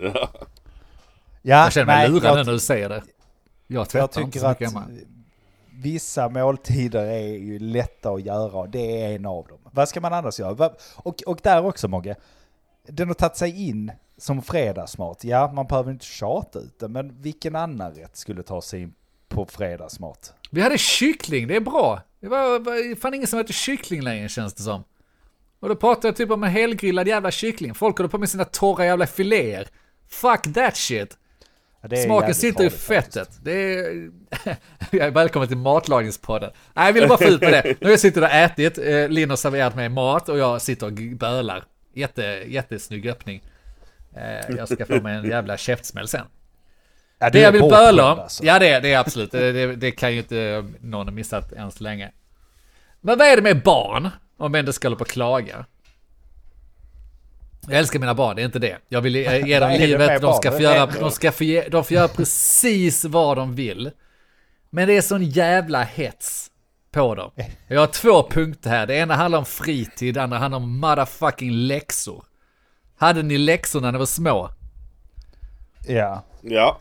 [0.00, 0.28] Ja,
[1.42, 3.02] Jag känner mig nej, lurad jag- när du säger det.
[3.66, 4.86] Jag Jag tvättar inte tycker så att mycket hemma.
[5.82, 9.58] vissa måltider är ju lätta att göra och det är en av dem.
[9.72, 10.70] Vad ska man annars göra?
[10.96, 12.14] Och, och där också Mogge,
[12.88, 15.24] den har tagit sig in som fredagsmat.
[15.24, 18.94] Ja, man behöver inte tjata ut det, men vilken annan rätt skulle ta sig in
[19.34, 20.34] på fredagsmat?
[20.50, 22.02] Vi hade kyckling, det är bra.
[22.20, 24.84] Det var, var fan ingen som äter kyckling längre känns det som.
[25.60, 27.74] Och då pratar jag typ om en helgrillad jävla kyckling.
[27.74, 29.68] Folk håller på med sina torra jävla filéer.
[30.08, 31.18] Fuck that shit.
[31.90, 33.14] Ja, Smaken sitter i fettet.
[33.14, 33.44] faktiskt.
[33.44, 34.10] Det är...
[34.90, 36.50] jag är välkommen till matlagningspodden.
[36.74, 37.76] Nej, jag ville bara få ut med det.
[37.80, 40.86] Nu har jag suttit och ätit, eh, Linn har serverat mig mat och jag sitter
[40.86, 41.64] och bölar.
[41.94, 43.42] Jätte, jättesnygg öppning.
[44.16, 46.26] Eh, jag ska få mig en jävla käftsmäll sen.
[47.18, 48.44] Ja, Det är jag vill böla om, alltså.
[48.44, 51.52] ja det, är- det är absolut, det, det, det kan ju inte någon ha missat
[51.52, 52.12] än så länge.
[53.00, 55.66] Men vad är det med barn, om vi ändå ska hålla på och klaga?
[57.68, 58.78] Jag älskar mina barn, det är inte det.
[58.88, 59.24] Jag vill ge
[59.60, 62.08] dem det livet, de ska, få Det göra, de, ska få ge, de får göra
[62.08, 63.90] precis vad de vill.
[64.70, 66.50] Men det är sån jävla hets
[66.92, 67.30] på dem.
[67.68, 68.86] Jag har två punkter här.
[68.86, 72.24] Det ena handlar om fritid, det andra handlar om motherfucking läxor.
[72.96, 74.50] Hade ni läxor när ni var små?
[75.86, 76.24] Ja.
[76.42, 76.78] Ja.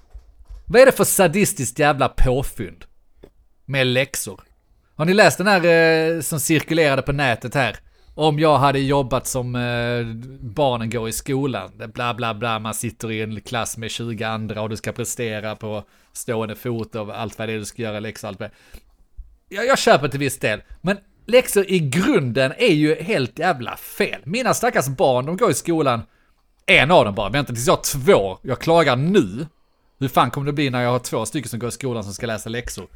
[0.66, 2.86] Vad är det för sadistiskt jävla påfynd?
[3.66, 4.42] Med läxor.
[4.96, 7.78] Har ni läst den här eh, som cirkulerade på nätet här?
[8.16, 10.06] Om jag hade jobbat som eh,
[10.40, 11.72] barnen går i skolan.
[11.94, 15.56] Bla bla bla, man sitter i en klass med 20 andra och du ska prestera
[15.56, 18.50] på stående fot och allt vad det är du ska göra, läxor och allt vad
[18.50, 18.78] det
[19.56, 19.58] är.
[19.58, 20.62] jag, jag köper till viss del.
[20.82, 24.22] Men läxor i grunden är ju helt jävla fel.
[24.24, 26.02] Mina stackars barn, de går i skolan.
[26.66, 28.38] En av dem bara, vänta tills jag har två.
[28.42, 29.48] Jag klagar nu.
[30.04, 32.14] Hur fan kommer det bli när jag har två stycken som går i skolan som
[32.14, 32.88] ska läsa läxor?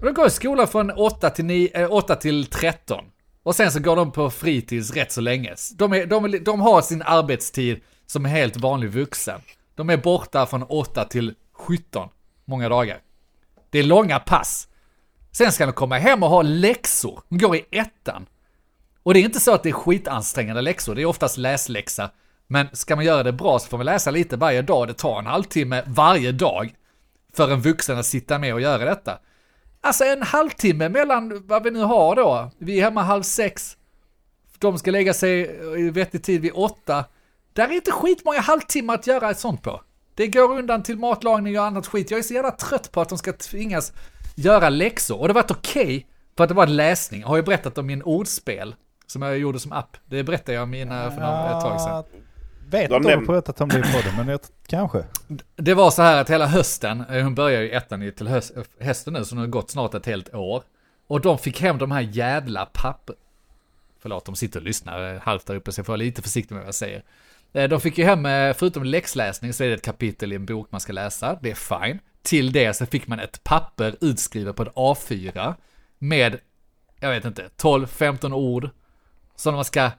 [0.00, 3.04] De går i skolan från 8 till, 9, 8 eh, till 13.
[3.42, 5.54] Och sen så går de på fritids rätt så länge.
[5.74, 9.40] De, är, de, de har sin arbetstid som en helt vanlig vuxen.
[9.74, 12.08] De är borta från 8 till 17
[12.44, 12.98] många dagar.
[13.70, 14.68] Det är långa pass.
[15.32, 17.20] Sen ska de komma hem och ha läxor.
[17.28, 18.26] De går i ettan.
[19.02, 22.10] Och det är inte så att det är skitansträngande läxor, det är oftast läsläxa.
[22.46, 24.88] Men ska man göra det bra så får man läsa lite varje dag.
[24.88, 26.74] Det tar en halvtimme varje dag
[27.34, 29.18] för en vuxen att sitta med och göra detta.
[29.80, 32.50] Alltså en halvtimme mellan vad vi nu har då.
[32.58, 33.76] Vi är hemma halv sex.
[34.58, 37.04] De ska lägga sig eh, i vettig tid vid åtta.
[37.52, 39.80] Där är inte skitmånga halvtimmar att göra ett sånt på.
[40.14, 42.10] Det går undan till matlagning och annat skit.
[42.10, 43.92] Jag är så jävla trött på att de ska tvingas
[44.34, 45.20] göra läxor.
[45.20, 46.06] Och det har varit okej
[46.36, 47.20] för att det var läsning.
[47.20, 48.74] Jag har ju berättat om min ordspel
[49.06, 49.96] som jag gjorde som app.
[50.06, 52.04] Det berättade jag om mina för några- ett tag sedan.
[52.70, 55.04] Vet De du pratat om det i podden, men jag, kanske.
[55.56, 58.52] Det var så här att hela hösten, eh, hon börjar ju ettan i- till höst,
[58.80, 60.62] hösten nu, så nu har det gått snart ett helt år.
[61.06, 63.14] Och de fick hem de här jävla papper...
[64.00, 66.54] Förlåt, de sitter och lyssnar eh, halvt där uppe, så jag får vara lite försiktig
[66.54, 67.02] med vad jag säger.
[67.52, 68.22] Eh, De fick ju hem,
[68.54, 71.38] förutom läxläsning, så är det ett kapitel i en bok man ska läsa.
[71.42, 71.98] Det är fine.
[72.22, 75.54] Till det så fick man ett papper utskrivet på ett A4
[75.98, 76.38] med,
[77.00, 78.70] jag vet inte, 12-15 ord
[79.36, 79.90] som man ska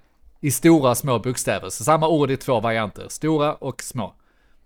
[0.42, 1.70] i stora och små bokstäver.
[1.70, 4.14] Så samma ord i två varianter, stora och små.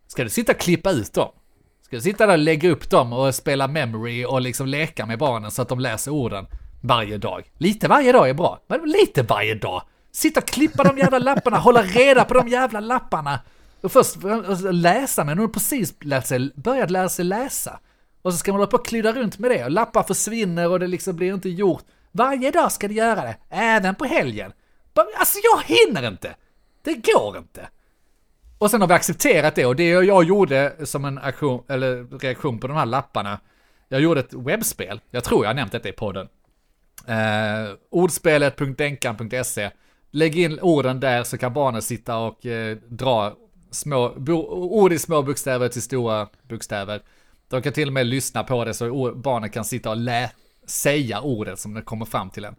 [0.07, 1.29] Ska du sitta och klippa ut dem?
[1.81, 5.19] Ska du sitta där och lägga upp dem och spela memory och liksom leka med
[5.19, 6.47] barnen så att de läser orden
[6.81, 7.51] varje dag?
[7.57, 9.83] Lite varje dag är bra, men lite varje dag.
[10.11, 13.39] Sitta och klippa de jävla lapparna, hålla reda på de jävla lapparna.
[13.81, 14.17] Och först
[14.71, 17.79] läsa, men hon har precis lärt sig, börjat lära sig läsa.
[18.21, 20.79] Och så ska man hålla på och klydda runt med det och lappar försvinner och
[20.79, 21.83] det liksom blir inte gjort.
[22.11, 24.51] Varje dag ska du göra det, även på helgen.
[24.93, 26.35] Alltså jag hinner inte!
[26.81, 27.69] Det går inte!
[28.57, 32.59] Och sen har vi accepterat det och det jag gjorde som en aktion, eller reaktion
[32.59, 33.39] på de här lapparna.
[33.87, 36.27] Jag gjorde ett webbspel, jag tror jag har nämnt detta i podden.
[37.07, 39.71] Eh, ordspelet.denkan.se
[40.11, 43.35] Lägg in orden där så kan barnen sitta och eh, dra
[43.71, 47.01] små, bo, ord i små bokstäver till stora bokstäver.
[47.47, 50.31] De kan till och med lyssna på det så barnen kan sitta och lä,
[50.65, 52.55] säga ordet som det kommer fram till en.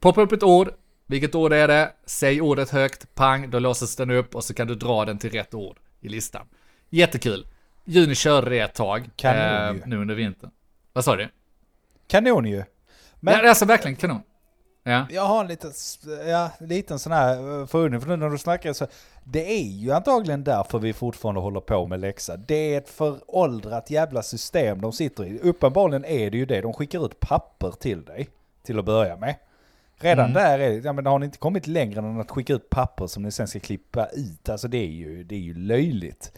[0.00, 0.70] Poppa upp ett ord,
[1.06, 1.92] vilket ord är det?
[2.04, 5.30] Säg ordet högt, pang, då låses den upp och så kan du dra den till
[5.30, 6.46] rätt ord i listan.
[6.90, 7.46] Jättekul.
[7.84, 9.82] Juni körde det ett tag, Kanon ju.
[9.86, 10.50] nu under vintern.
[10.92, 11.28] Vad sa du?
[12.06, 12.64] Kanon ju.
[13.20, 14.22] Men ja, det är alltså verkligen kanon.
[14.86, 15.06] Ja.
[15.10, 15.72] jag har en liten,
[16.26, 18.86] ja, liten sån här eh, förundring, för nu när du snackar så,
[19.24, 22.36] det är ju antagligen därför vi fortfarande håller på med läxa.
[22.36, 25.38] Det är ett föråldrat jävla system de sitter i.
[25.38, 28.28] Uppenbarligen är det ju det, de skickar ut papper till dig,
[28.62, 29.34] till att börja med.
[29.98, 32.70] Redan där är det, ja men har ni inte kommit längre än att skicka ut
[32.70, 34.48] papper som ni sen ska klippa ut?
[34.48, 36.32] Alltså det är ju, det är ju löjligt.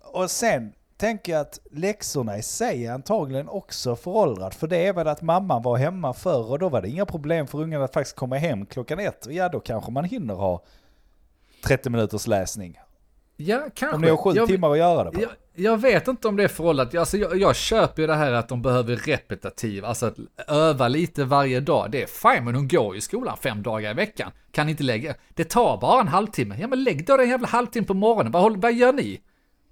[0.00, 4.54] Och sen tänker jag att läxorna i sig är antagligen också föråldrat.
[4.54, 7.46] För det är väl att mamman var hemma förr och då var det inga problem
[7.46, 9.26] för ungarna att faktiskt komma hem klockan ett.
[9.26, 10.62] Och ja, då kanske man hinner ha
[11.64, 12.78] 30 minuters läsning.
[13.40, 13.96] Ja, kanske.
[13.96, 15.20] Om ni har sju jag, timmar att göra det på.
[15.22, 16.94] Jag, jag vet inte om det är föråldrat.
[16.94, 20.16] Alltså, jag, jag köper ju det här att de behöver repetitiv, alltså att
[20.48, 21.90] öva lite varje dag.
[21.90, 24.30] Det är fine, men hon går ju i skolan fem dagar i veckan.
[24.52, 26.56] Kan inte lägga, det tar bara en halvtimme.
[26.60, 28.32] Ja, men lägg då den jävla halvtimmen på morgonen.
[28.32, 29.20] Vad, håller- vad gör ni?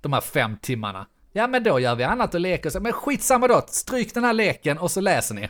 [0.01, 1.07] De här fem timmarna.
[1.33, 2.81] Ja, men då gör vi annat och leker.
[2.81, 5.49] Men skitsamma då, stryk den här leken och så läser ni.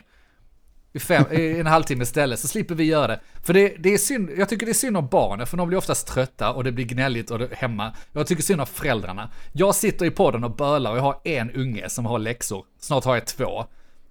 [0.97, 3.19] I, fem, I en halvtimme istället, så slipper vi göra det.
[3.43, 5.77] För det, det är synd, jag tycker det är synd om barnen, för de blir
[5.77, 7.93] oftast trötta och det blir gnälligt och det, hemma.
[8.13, 9.29] Jag tycker synd om föräldrarna.
[9.53, 12.65] Jag sitter i podden och bölar och jag har en unge som har läxor.
[12.79, 13.65] Snart har jag två.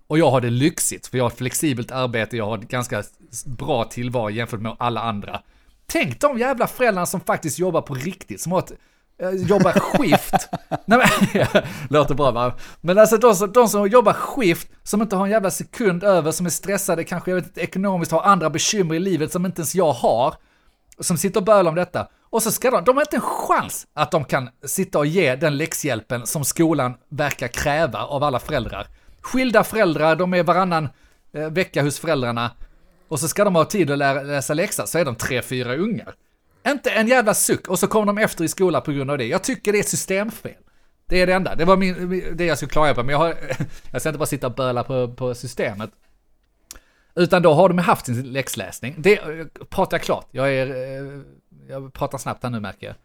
[0.06, 3.02] Och jag har det lyxigt, för jag har ett flexibelt arbete, jag har ett ganska
[3.46, 5.42] bra tillvaro jämfört med alla andra.
[5.86, 8.72] Tänk de jävla föräldrarna som faktiskt jobbar på riktigt, som har ett
[9.22, 10.48] Eh, jobbar skift.
[10.84, 11.46] Nej men,
[11.90, 12.54] låter bra va?
[12.80, 16.30] Men alltså de som, de som jobbar skift, som inte har en jävla sekund över,
[16.30, 19.60] som är stressade, kanske jag vet inte, ekonomiskt har andra bekymmer i livet som inte
[19.60, 20.34] ens jag har.
[20.98, 22.08] Som sitter och bölar om detta.
[22.30, 25.36] Och så ska de, de har inte en chans att de kan sitta och ge
[25.36, 28.86] den läxhjälpen som skolan verkar kräva av alla föräldrar.
[29.20, 30.88] skilda föräldrar, de är varannan
[31.32, 32.50] eh, vecka hos föräldrarna.
[33.08, 35.76] Och så ska de ha tid att lära, läsa läxa, så är de tre, fyra
[35.76, 36.14] ungar.
[36.68, 39.24] Inte en jävla suck, och så kommer de efter i skolan på grund av det.
[39.26, 40.52] Jag tycker det är ett systemfel.
[41.08, 41.54] Det är det enda.
[41.54, 43.34] Det var min, det jag skulle klaga på, men jag, har,
[43.92, 45.90] jag ska inte bara sitta och böla på, på systemet.
[47.14, 48.94] Utan då har de haft sin läxläsning.
[48.98, 49.20] Det
[49.70, 50.26] pratar jag klart.
[50.30, 50.66] Jag är...
[50.66, 51.20] eh,
[51.68, 52.96] Jag pratar snabbt här nu märker jag.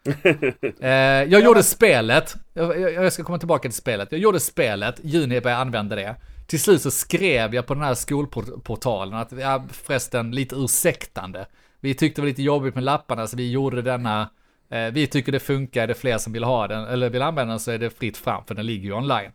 [0.84, 2.36] Eh, jag gjorde spelet.
[2.54, 4.12] Jag, jag, ska komma tillbaka till spelet.
[4.12, 6.16] Jag gjorde spelet, juni började använda det.
[6.48, 11.46] Till slut så skrev jag på den här skolportalen att, ja, förresten, lite ursäktande.
[11.82, 14.30] Vi tyckte det var lite jobbigt med lapparna så vi gjorde denna,
[14.70, 17.52] eh, vi tycker det funkar, är det fler som vill ha den, eller vill använda
[17.52, 19.32] den så är det fritt fram för den ligger ju online.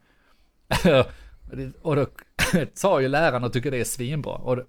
[1.82, 2.06] och då
[2.74, 4.34] sa ju läraren och tycker det är svinbra.
[4.34, 4.64] Och då,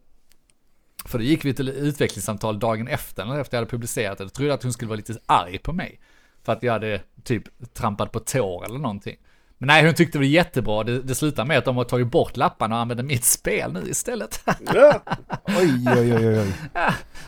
[1.06, 4.24] för då gick vi till utvecklingssamtal dagen efter, eller efter jag hade publicerat det.
[4.24, 6.00] Då trodde jag att hon skulle vara lite arg på mig.
[6.44, 9.18] För att jag hade typ trampat på tår eller någonting.
[9.58, 10.84] Men nej, hon tyckte det var jättebra.
[10.84, 13.90] Det, det slutar med att de har tagit bort lapparna och använder mitt spel nu
[13.90, 14.42] istället.
[14.74, 15.02] Ja.
[15.46, 16.40] Oj, oj, oj, oj.
[16.40, 16.54] oj.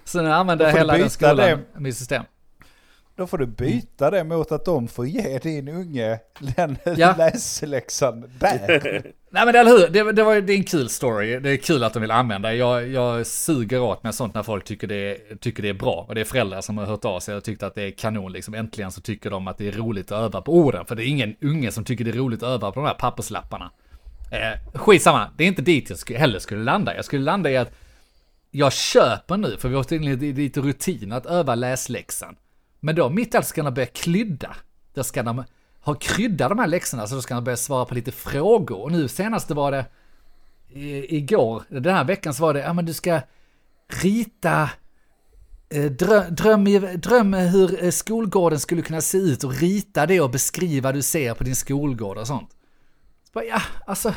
[0.03, 1.59] Så nu använder hela den skolan, det.
[1.79, 2.23] mitt system.
[3.15, 7.15] Då får du byta det mot att de får ge din unge den Ja.
[7.17, 9.11] läsläxan där.
[9.31, 11.39] Nej men eller hur, det, det, var, det är en kul story.
[11.39, 12.53] Det är kul att de vill använda.
[12.53, 16.05] Jag, jag suger åt mig sånt när folk tycker det, är, tycker det är bra.
[16.07, 18.31] Och det är föräldrar som har hört av sig och tyckt att det är kanon.
[18.31, 18.53] Liksom.
[18.53, 20.85] Äntligen så tycker de att det är roligt att öva på orden.
[20.85, 22.93] För det är ingen unge som tycker det är roligt att öva på de här
[22.93, 23.71] papperslapparna.
[24.31, 26.95] Eh, skitsamma, det är inte dit jag sk heller skulle landa.
[26.95, 27.71] Jag skulle landa i att
[28.51, 32.35] jag köper nu, för vi har tydligen lite- lite rutin att öva läsläxan.
[32.79, 34.55] Men då mitt i allt ska de börja klydda.
[34.93, 35.43] Då ska de
[35.89, 38.81] har krydda de här läxorna så då ska han börja svara på lite frågor.
[38.81, 39.85] Och nu senast var det
[40.69, 43.21] i, igår, den här veckan så var det, ja men du ska
[44.01, 44.69] rita
[45.69, 46.63] eh, Dröm, dröm,
[46.95, 51.01] dröm hur eh, skolgården skulle kunna se ut och rita det och beskriva vad du
[51.01, 52.49] ser på din skolgård och sånt.
[53.23, 54.13] Så bara, ja, alltså,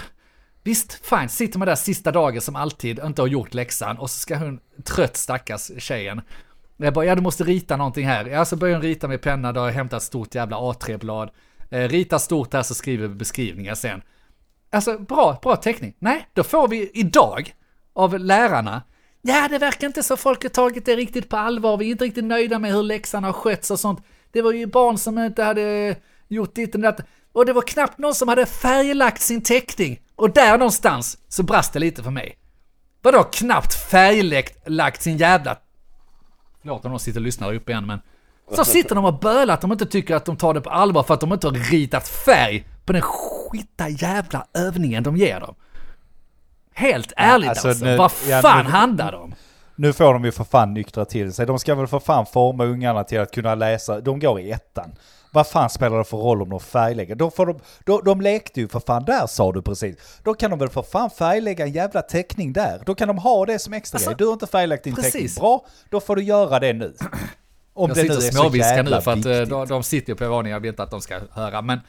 [0.62, 4.18] visst, fine, sitter man där sista dagen som alltid, inte har gjort läxan och så
[4.18, 6.20] ska hon, trött stackars tjejen,
[6.76, 8.26] jag bara, ja du måste rita någonting här.
[8.26, 11.30] Ja, så börjar hon rita med penna, då har jag hämtat ett stort jävla A3-blad.
[11.72, 14.02] Eh, rita stort här så skriver vi beskrivningar sen.
[14.70, 15.94] Alltså, bra, bra teckning.
[15.98, 17.54] Nej, då får vi idag
[17.92, 18.82] av lärarna.
[19.22, 21.76] Ja, det verkar inte så folk har tagit det riktigt på allvar.
[21.76, 24.04] Vi är inte riktigt nöjda med hur läxan har skötts och sånt.
[24.32, 25.96] Det var ju barn som inte hade
[26.28, 27.00] gjort ditt och datt.
[27.32, 30.00] Och det var knappt någon som hade färglagt sin teckning.
[30.16, 32.38] Och där någonstans så brast det lite för mig.
[33.02, 35.58] Vadå knappt färglagt lagt sin jävla...
[36.60, 38.00] Förlåt om de sitter och lyssnar upp igen men...
[38.56, 41.02] Så sitter de och bölar att de inte tycker att de tar det på allvar
[41.02, 45.54] för att de inte har ritat färg på den skita jävla övningen de ger dem.
[46.74, 49.34] Helt ärligt alltså, alltså, nu- vad ja, fan nu- handlar det om?
[49.76, 51.46] Nu får de ju för fan nyktra till sig.
[51.46, 54.00] De ska väl för fan forma ungarna till att kunna läsa.
[54.00, 54.94] De går i ettan.
[55.30, 57.14] Vad fan spelar det för roll om de färglägger?
[57.14, 60.20] Då får de, då, de lekte ju för fan där sa du precis.
[60.24, 62.82] Då kan de väl för fan färglägga en jävla teckning där.
[62.86, 64.16] Då kan de ha det som extra Alltså, grej.
[64.18, 65.12] Du har inte färglagt din precis.
[65.12, 65.34] teckning.
[65.40, 66.94] Bra, då får du göra det nu.
[67.74, 70.28] Om Jag det sitter är och småviskar nu för att eh, de, de sitter på
[70.28, 71.62] våningen, jag vet inte att de ska höra.
[71.62, 71.80] Men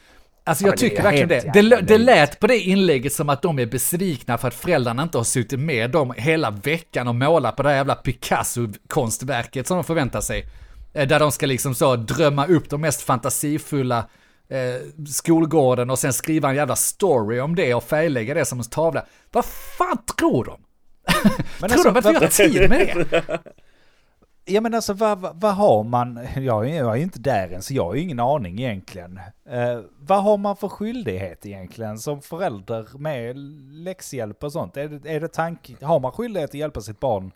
[0.44, 1.42] alltså jag det är tycker verkligen det.
[1.42, 2.00] Det, det löjligt.
[2.00, 5.60] lät på det inlägget som att de är besvikna för att föräldrarna inte har suttit
[5.60, 10.46] med dem hela veckan och målat på det här jävla Picasso-konstverket som de förväntar sig.
[10.94, 13.98] Eh, Där de ska liksom så drömma upp de mest fantasifulla
[14.50, 18.66] eh, skolgården och sen skriva en jävla story om det och färglägga det som en
[18.66, 19.06] tavla.
[19.32, 20.60] Vad fan tror de?
[21.60, 23.24] Men tror de alltså, att vi har tid med det?
[24.46, 27.62] Ja men alltså vad, vad, har man, jag är, jag är ju inte där än
[27.62, 29.20] så jag har ju ingen aning egentligen.
[29.50, 33.38] Eh, vad har man för skyldighet egentligen som förälder med
[33.72, 34.78] läxhjälp och sånt?
[34.78, 37.32] Är det, är det tank, har man skyldighet att hjälpa sitt barn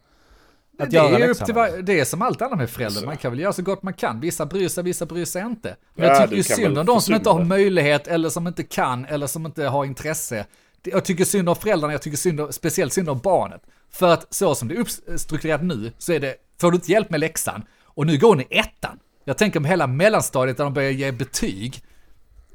[0.79, 3.05] att det göra är ju upp till var, det är som allt annat med föräldrar,
[3.05, 4.19] man kan väl göra så gott man kan.
[4.19, 5.75] Vissa bryr sig, vissa bryr sig inte.
[5.93, 8.63] Men Ja, jag tycker ju synd om de som inte har möjlighet, eller som inte
[8.63, 10.45] kan, eller som inte har intresse.
[10.83, 13.61] Jag tycker synd om föräldrarna, jag tycker synd om, speciellt synd om barnet.
[13.89, 17.09] För att så som det är uppstrukturerat nu, så är det, får du inte hjälp
[17.09, 18.99] med läxan, och nu går ni ettan.
[19.23, 21.83] Jag tänker på hela mellanstadiet där de börjar ge betyg.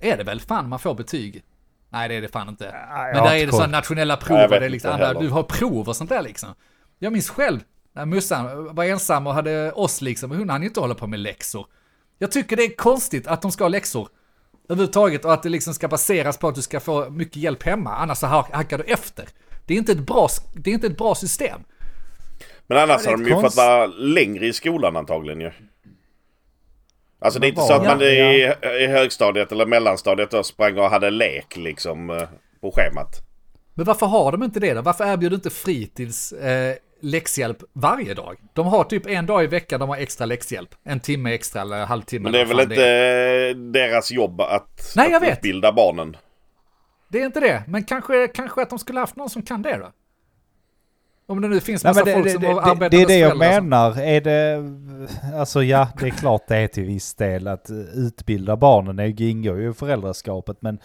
[0.01, 1.43] Är det väl fan man får betyg?
[1.91, 2.65] Nej det är det fan inte.
[2.65, 5.29] jag Men där är det sådana nationella prov Nej, och det är liksom andra, du
[5.29, 6.49] har prov och sånt där liksom.
[6.99, 7.61] Jag minns själv
[7.93, 11.07] när mussan var ensam och hade oss liksom, och hon hann ju inte hålla på
[11.07, 11.67] med läxor.
[12.19, 14.09] Jag tycker det är konstigt att de ska ha läxor
[14.69, 17.97] överhuvudtaget och att det liksom ska baseras på att du ska få mycket hjälp hemma,
[17.97, 19.29] annars så hack- hackar du efter.
[19.67, 21.61] Det är inte ett bra, det är inte ett bra system.
[22.73, 25.51] Men annars är har de ju konst- fått vara längre i skolan antagligen ju.
[27.19, 30.79] Alltså det är inte så att man ja, i, i högstadiet eller mellanstadiet då sprang
[30.79, 32.23] och hade lek liksom eh,
[32.61, 33.21] på schemat.
[33.75, 34.83] Men varför har de inte det då?
[34.83, 38.37] Varför erbjuder inte fritids eh, läxhjälp varje dag?
[38.53, 40.75] De har typ en dag i veckan de har extra läxhjälp.
[40.85, 42.23] En timme extra eller en halvtimme.
[42.23, 45.39] Men det är väl inte eh, deras jobb att, Nej, att vet.
[45.39, 46.17] utbilda barnen.
[47.09, 47.63] det är inte det.
[47.69, 49.93] Men kanske, kanske att de skulle haft någon som kan det då?
[51.33, 53.07] Om det nu finns Nej, massa men det, folk det, som det, har det, är
[53.07, 54.01] det jag menar.
[54.01, 54.65] Är det,
[55.39, 58.97] alltså ja, det är klart det är till viss del att utbilda barnen.
[58.97, 60.57] Det ingår ju i föräldraskapet.
[60.61, 60.79] Men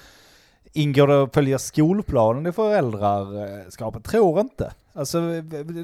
[0.73, 4.03] ingår det att följa skolplanen i föräldraskapet?
[4.03, 4.71] Tror inte.
[4.93, 5.19] Alltså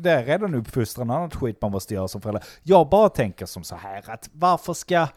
[0.01, 2.43] det är redan uppfostran och annat skit man måste göra som förälder.
[2.63, 5.07] Jag bara tänker som så här att varför ska...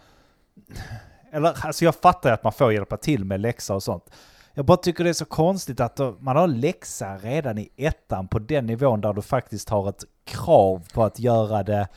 [1.33, 4.11] Eller alltså jag fattar att man får hjälpa till med läxor och sånt.
[4.59, 8.39] Jag bara tycker det är så konstigt att man har läxa redan i ettan på
[8.39, 11.89] den nivån där du faktiskt har ett krav på att göra det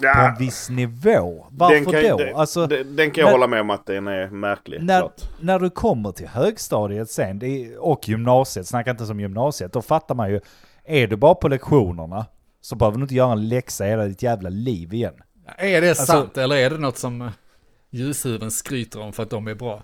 [0.00, 1.46] på en viss nivå.
[1.50, 2.16] Varför den kan, då?
[2.24, 4.82] Den, alltså, den, den kan jag när- hålla med om att den är märklig.
[4.82, 5.22] när, klart.
[5.40, 10.14] när du kommer till högstadiet sen är, och gymnasiet, snacka inte som gymnasiet, då fattar
[10.14, 10.40] man ju,
[10.84, 12.26] är du bara på lektionerna
[12.60, 15.14] så behöver du inte göra en läxa hela ditt jävla liv igen.
[15.58, 17.28] Är det Alltså- sant eller är det något som eh,
[17.90, 19.82] ljushuven skryter om för att de är bra?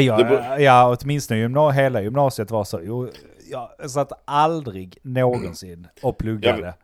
[0.00, 2.80] Ja, ja, åtminstone gymna hela gymnasiet var så.
[2.82, 3.10] Jo,
[3.50, 6.74] jag satt aldrig någonsin och pluggade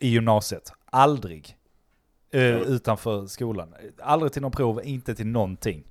[0.00, 0.72] i gymnasiet.
[0.90, 1.56] Aldrig.
[2.32, 3.74] Eh, utanför skolan.
[4.02, 5.84] Aldrig till någon prov, inte till någonting.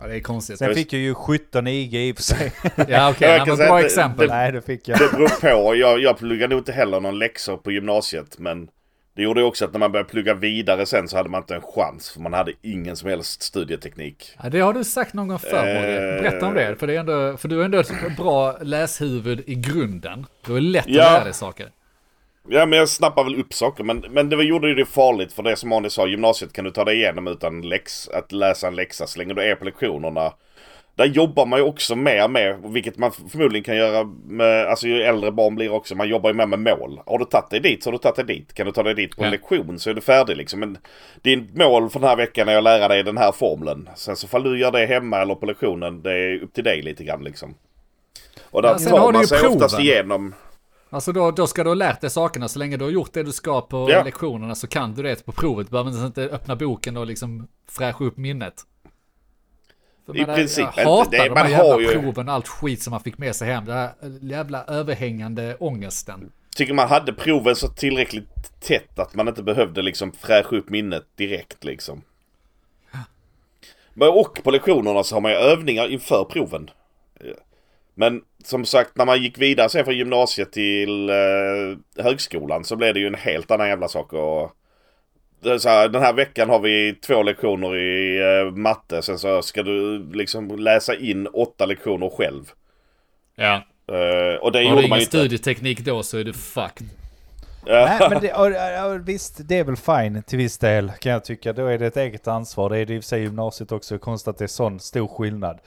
[0.00, 0.58] Ja, det är konstigt.
[0.58, 2.52] Sen fick jag ju 17 IG i och för sig.
[2.88, 3.28] Ja, okej.
[3.28, 4.28] Jag Okay, bra att det- exempel.
[4.28, 4.98] Nej, det fick jag.
[4.98, 5.74] Det beror på.
[5.76, 8.38] Jag, jag pluggade nog inte heller någon läxor på gymnasiet.
[8.38, 8.68] Men
[9.18, 11.54] det gjorde ju också att när man började plugga vidare sen så hade man inte
[11.54, 12.10] en chans.
[12.10, 14.36] För man hade ingen som helst studieteknik.
[14.42, 15.66] Ja, det har du sagt någon gång förr.
[15.66, 16.22] Eh.
[16.22, 16.76] Berätta om det.
[16.76, 20.26] För, det är ändå, för du är ändå ett bra läshuvud i grunden.
[20.46, 21.06] Du är lätt Ja.
[21.06, 21.68] att lära dig saker.
[22.48, 23.84] Ja men jag snappar väl upp saker.
[23.84, 25.32] Men, men det gjorde ju det farligt.
[25.32, 28.66] För det som Arne sa, gymnasiet kan du ta dig igenom utan läx, att läsa
[28.68, 30.32] en läxa så länge du är på lektionerna.
[30.98, 35.02] Där jobbar man ju också mer med, vilket man förmodligen kan göra med, alltså ju
[35.02, 37.00] äldre barn blir också, man jobbar ju mer med mål.
[37.06, 38.54] Har du tagit dig dit så har du tagit dig dit.
[38.54, 39.30] Kan du ta dig dit på en Ja.
[39.30, 40.60] lektion så är du färdig liksom.
[40.60, 40.78] Men
[41.22, 43.88] ditt mål för den här veckan är att lära dig den här formeln.
[43.96, 46.82] Sen så fall du gör det hemma eller på lektionen, det är upp till dig
[46.82, 47.54] lite grann liksom.
[48.50, 49.86] Och där Ja, tar man ju sig oftast proven.
[49.86, 50.34] igenom.
[50.90, 52.48] Alltså då, då ska du ha lärt dig sakerna.
[52.48, 54.02] Så länge du har gjort det du ska på Ja.
[54.04, 55.66] lektionerna så kan du det på provet.
[55.66, 58.54] Du behöver inte öppna boken och liksom fräscha upp minnet.
[60.14, 60.82] I man- princip Jag inte.
[60.82, 63.18] hatar Det- de man här jävla har ju- proven och allt skit som man fick
[63.18, 63.64] med sig hem.
[63.64, 63.90] Den här
[64.22, 66.32] jävla överhängande ångesten.
[66.56, 71.04] Tycker man hade proven så tillräckligt tätt att man inte behövde liksom fräscha upp minnet
[71.16, 72.02] direkt liksom.
[74.00, 76.70] Och på lektionerna så har man ju övningar inför proven.
[77.94, 82.94] Men som sagt när man gick vidare sen från gymnasiet till eh, högskolan så blev
[82.94, 84.12] det ju en helt annan jävla sak.
[84.12, 84.52] Och
[85.44, 87.97] här, den här veckan har vi två lektioner i
[88.54, 89.02] matte.
[89.02, 92.52] Sen så ska du liksom läsa in åtta lektioner själv.
[93.36, 93.62] Ja.
[93.92, 96.86] Eh, och det Har du ingen studieteknik då så är du fucked.
[97.66, 101.24] Nej, men det, och, och, visst, det är väl fine till viss del kan jag
[101.24, 101.52] tycka.
[101.52, 102.70] Då är det ett eget ansvar.
[102.70, 103.98] Det är det i och för sig gymnasiet också.
[103.98, 105.58] Konstigt att det är sån stor skillnad.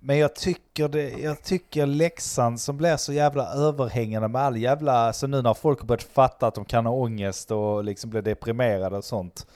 [0.00, 4.92] Men jag tycker, det, jag tycker läxan som blir så jävla överhängande med all jävla...
[4.92, 8.22] Alltså nu när folk har börjat fatta att de kan ha ångest och liksom blir
[8.22, 9.46] deprimerade och sånt.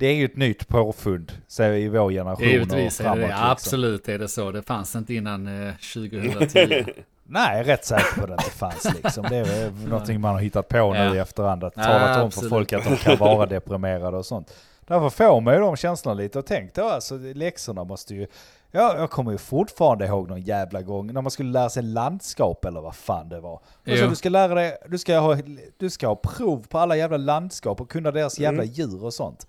[0.00, 3.20] Det är ju ett nytt påfund så i vår generation Givetvis och är framåt.
[3.20, 3.44] det liksom.
[3.50, 4.50] Absolut är det så.
[4.50, 6.84] Det fanns inte innan eh, 2010.
[7.32, 9.26] Nej, är rätt säker på att det inte fanns liksom.
[9.28, 11.14] Det är någonting man har hittat på nu Ja.
[11.14, 11.64] i efterhand.
[11.64, 14.54] Att Ja, talat om för folk att de kan vara deprimerade och sånt.
[14.86, 18.26] Därför får man ju de känslorna lite och tänk då alltså läxorna måste ju...
[18.72, 22.64] Ja, jag kommer ju fortfarande ihåg någon jävla gång när man skulle lära sig landskap
[22.64, 23.52] eller vad fan det var.
[23.54, 24.06] Och så Jo.
[24.08, 25.36] du ska lära dig, du ska, ha,
[25.78, 28.74] du ska ha prov på alla jävla landskap och kunna deras jävla Mm.
[28.74, 29.46] djur och sånt.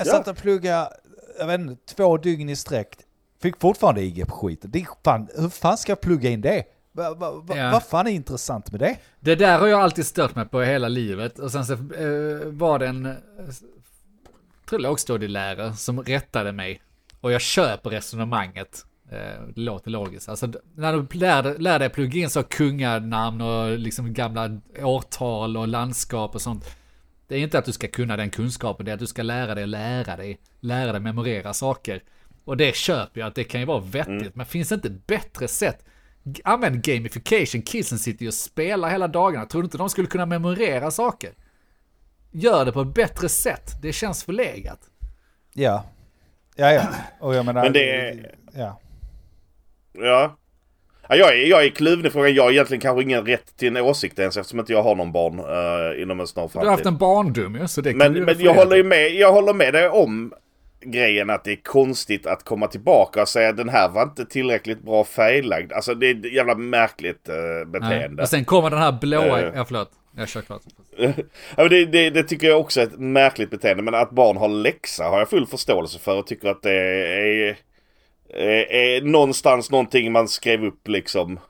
[0.00, 0.12] Jag Ja.
[0.18, 0.92] satt och pluggade,
[1.38, 2.96] jag vet inte, två dygn i sträck.
[3.42, 4.70] Fick fortfarande IG på skiten.
[4.70, 6.64] Det fan, hur fan ska jag plugga in det?
[6.92, 7.70] Va, va, va, Ja.
[7.70, 8.96] Vad fan är intressant med det?
[9.20, 11.38] Det där har jag alltid stört mig på hela livet.
[11.38, 13.12] Och sen så eh, var det en eh,
[14.68, 16.82] tror lågstadielärare som rättade mig.
[17.20, 18.84] Och jag köper resonemanget.
[19.10, 20.28] Eh, det låter logiskt.
[20.28, 25.68] Alltså när du lär, lär dig plugga in så kunganamn och liksom gamla årtal och
[25.68, 26.64] landskap och sånt.
[27.30, 29.54] Det är inte att du ska kunna den kunskapen, det är att du ska lära
[29.54, 30.40] dig lära dig.
[30.60, 32.02] Lära dig memorera saker.
[32.44, 34.34] Och det köper jag att det kan ju vara vettigt.
[34.34, 35.84] Men finns det inte bättre sätt?
[36.44, 37.62] Använd gamification.
[37.62, 39.46] Kidsen sitter ju och spelar hela dagarna.
[39.46, 41.32] Tror du inte de skulle kunna memorera saker?
[42.30, 43.82] Gör det på ett bättre sätt.
[43.82, 44.80] Det känns förlegat.
[45.52, 45.84] Ja.
[46.56, 46.88] Ja, ja.
[47.20, 47.62] Och jag menar...
[47.62, 48.80] Men det är- Ja.
[49.92, 50.36] Ja.
[51.10, 52.34] Ja jag, är, jag är kluven i frågan.
[52.34, 55.12] Jag har egentligen kanske ingen rätt till en åsikt ens eftersom inte jag har någon
[55.12, 56.86] barn eh, inom en snar Du har haft framtid.
[56.86, 59.74] en barndom ju, så det Men, men jag, reda håller ju med, jag håller med
[59.74, 60.32] dig om
[60.84, 64.82] grejen att det är konstigt att komma tillbaka och säga den här var inte tillräckligt
[64.82, 65.72] bra färglagd.
[65.72, 67.66] Alltså det är ett jävla märkligt uh, Nej.
[67.66, 68.22] beteende.
[68.22, 69.40] Och sen kommer den här blåa...
[69.40, 69.52] Eh.
[69.54, 69.90] Ja, förlåt.
[70.16, 70.62] Jag kör klart.
[71.56, 73.82] Ja, det, det, det tycker jag också är ett märkligt beteende.
[73.82, 77.56] Men att barn har läxa har jag full förståelse för och tycker att det är
[78.34, 81.40] eh, är någonstans någonting man skrev upp liksom.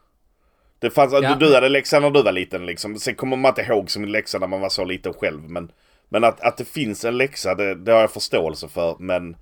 [0.78, 1.34] Det fanns, Ja.
[1.34, 2.98] du, du hade läxa när du var liten liksom.
[2.98, 5.50] Sen kommer man inte ihåg som en läxa när man var så liten själv.
[5.50, 5.72] Men,
[6.08, 8.96] men att, att det finns en läxa, det, det har jag förståelse för.
[8.98, 9.36] Men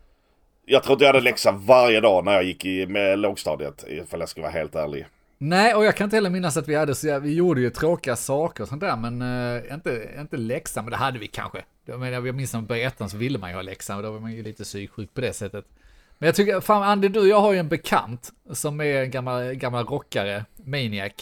[0.66, 3.84] jag tror inte jag hade läxa varje dag när jag gick i med lågstadiet.
[3.88, 5.06] Ifall jag ska vara helt ärlig.
[5.40, 8.16] Nej, och jag kan inte heller minnas att vi hade så, vi gjorde ju tråkiga
[8.16, 11.64] saker och sånt där, men uh, inte, inte läxa, men det hade vi kanske.
[11.84, 14.20] Jag, menar, jag minns började ettan så ville man ju ha läxa, och då var
[14.20, 15.64] man ju lite psyksjuk på det sättet.
[16.18, 19.10] Men jag tycker, fan Andy, du och jag har ju en bekant som är en
[19.10, 21.12] gammal, gammal rockare, Maniac.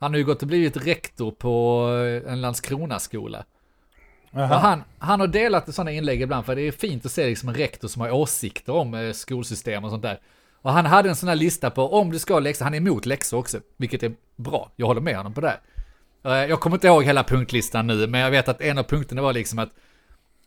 [0.00, 1.88] Han har ju gått och blivit rektor på
[2.24, 3.44] eh, en Landskrona-skola.
[4.32, 7.54] Han, han har delat sådana inlägg ibland, för det är fint att se liksom en
[7.54, 10.20] rektor som har åsikter om eh, skolsystem och sånt där.
[10.62, 12.78] Och han hade en sån här lista på om du ska ha läxor, han är
[12.78, 14.70] emot läxor också, vilket är bra.
[14.76, 15.60] Jag håller med honom på det.
[16.24, 19.22] Eh, Jag kommer inte ihåg hela punktlistan nu, men jag vet att en av punkterna
[19.22, 19.70] var liksom att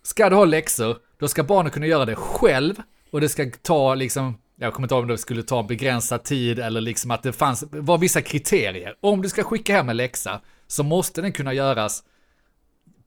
[0.03, 2.76] ska du ha läxor, då ska barnen kunna göra det själv
[3.12, 6.60] och det ska ta liksom, jag kommer inte ihåg om det skulle ta begränsad tid
[6.60, 8.95] eller liksom att det fanns, var vissa kriterier.
[9.01, 12.03] Om du ska skicka hem en läxa så måste den kunna göras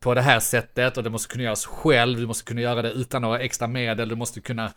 [0.00, 2.90] på det här sättet och det måste kunna göras själv, du måste kunna göra det
[2.90, 4.72] utan några extra medel, du måste kunna...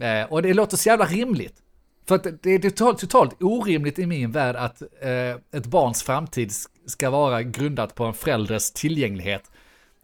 [0.00, 1.54] Eh, och det låter så jävla rimligt.
[2.08, 6.52] För att det är totalt, totalt orimligt i min värld att eh, ett barns framtid
[6.86, 9.50] ska vara grundat på en förälders tillgänglighet.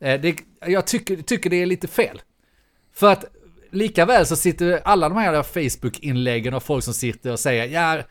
[0.00, 0.36] Eh, det,
[0.66, 2.22] jag tycker, tycker det är lite fel.
[2.92, 3.24] För att
[3.76, 8.02] Likaväl så sitter alla de här Facebook-inläggen och folk som sitter och säger ja,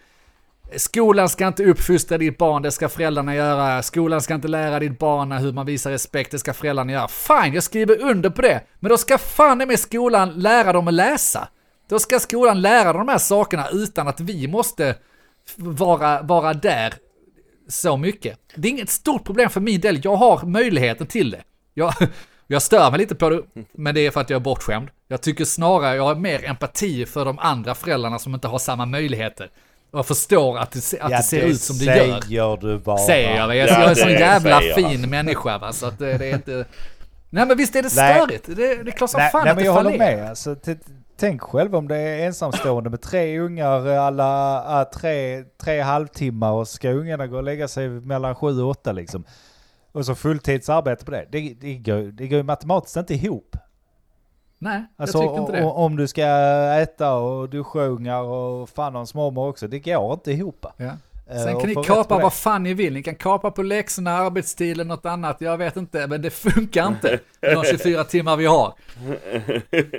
[0.76, 3.84] Skolan ska inte uppfostra ditt barn, det ska föräldrarna göra.
[3.84, 7.08] Skolan ska inte lära ditt barn hur man visar respekt, det ska föräldrarna göra.
[7.08, 8.62] Fine, jag skriver under på det.
[8.80, 11.48] Men då ska fan med skolan lära dem att läsa.
[11.90, 14.96] Då ska skolan lära dem de här sakerna utan att vi måste
[15.56, 16.94] vara, vara där
[17.68, 18.40] så mycket.
[18.56, 21.44] Det är inget stort problem för min del, jag har möjligheten till det.
[21.74, 21.94] Jag,
[22.48, 23.42] jag stör mig lite på det,
[23.74, 24.90] men det är för att jag är bortskämd.
[25.08, 28.86] Jag tycker snarare jag har mer empati för de andra föräldrarna som inte har samma
[28.86, 29.50] möjligheter.
[29.92, 32.22] Och jag förstår att det, att det ser ut som det gör.
[32.22, 32.98] säger du bara.
[32.98, 33.56] Säger jag.
[33.56, 36.30] Jag, Ja, jag är en sån det jävla fin människa va, så att det, det
[36.30, 36.66] är inte...
[37.30, 38.16] Nej men visst är det Nej.
[38.16, 38.46] störigt?
[38.46, 40.30] Det, det är klart som Nej, fan nej att men det jag håller med.
[40.30, 40.56] Alltså,
[41.18, 46.68] tänk själv om det är ensamstående med tre ungar alla ah, tre, tre halvtimmar och
[46.68, 49.24] ska ungarna gå och lägga sig mellan sju och åtta liksom.
[49.96, 51.26] Och så fulltidsarbete på det.
[51.32, 53.56] Det, det, går, det går ju matematiskt inte ihop.
[54.60, 55.64] Nej, Alltså jag tycker inte det.
[55.64, 56.26] om du ska
[56.82, 59.68] äta och duscha ungar och fan och mormor också.
[59.68, 60.66] Det går inte ihop.
[60.78, 60.86] Ja.
[61.30, 62.94] Eh, Sen kan ni kapa vad fan ni vill.
[62.94, 65.38] Ni kan kapa på läxorna, arbetstiden, något annat.
[65.40, 67.20] Jag vet inte, men det funkar inte.
[67.40, 68.74] De 24 timmar vi har.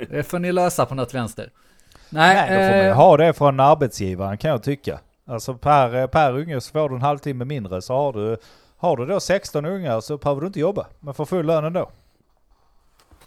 [0.09, 1.49] Det får ni lösa på något vänster.
[2.09, 4.99] Nej, Nej, då får man ju eh, ha det från arbetsgivaren kan jag tycka.
[5.27, 8.37] Alltså per, per unge så får du en halvtimme mindre så har du,
[8.77, 10.87] har du då 16 ungar så behöver du inte jobba.
[10.99, 11.91] Men får full lön ändå.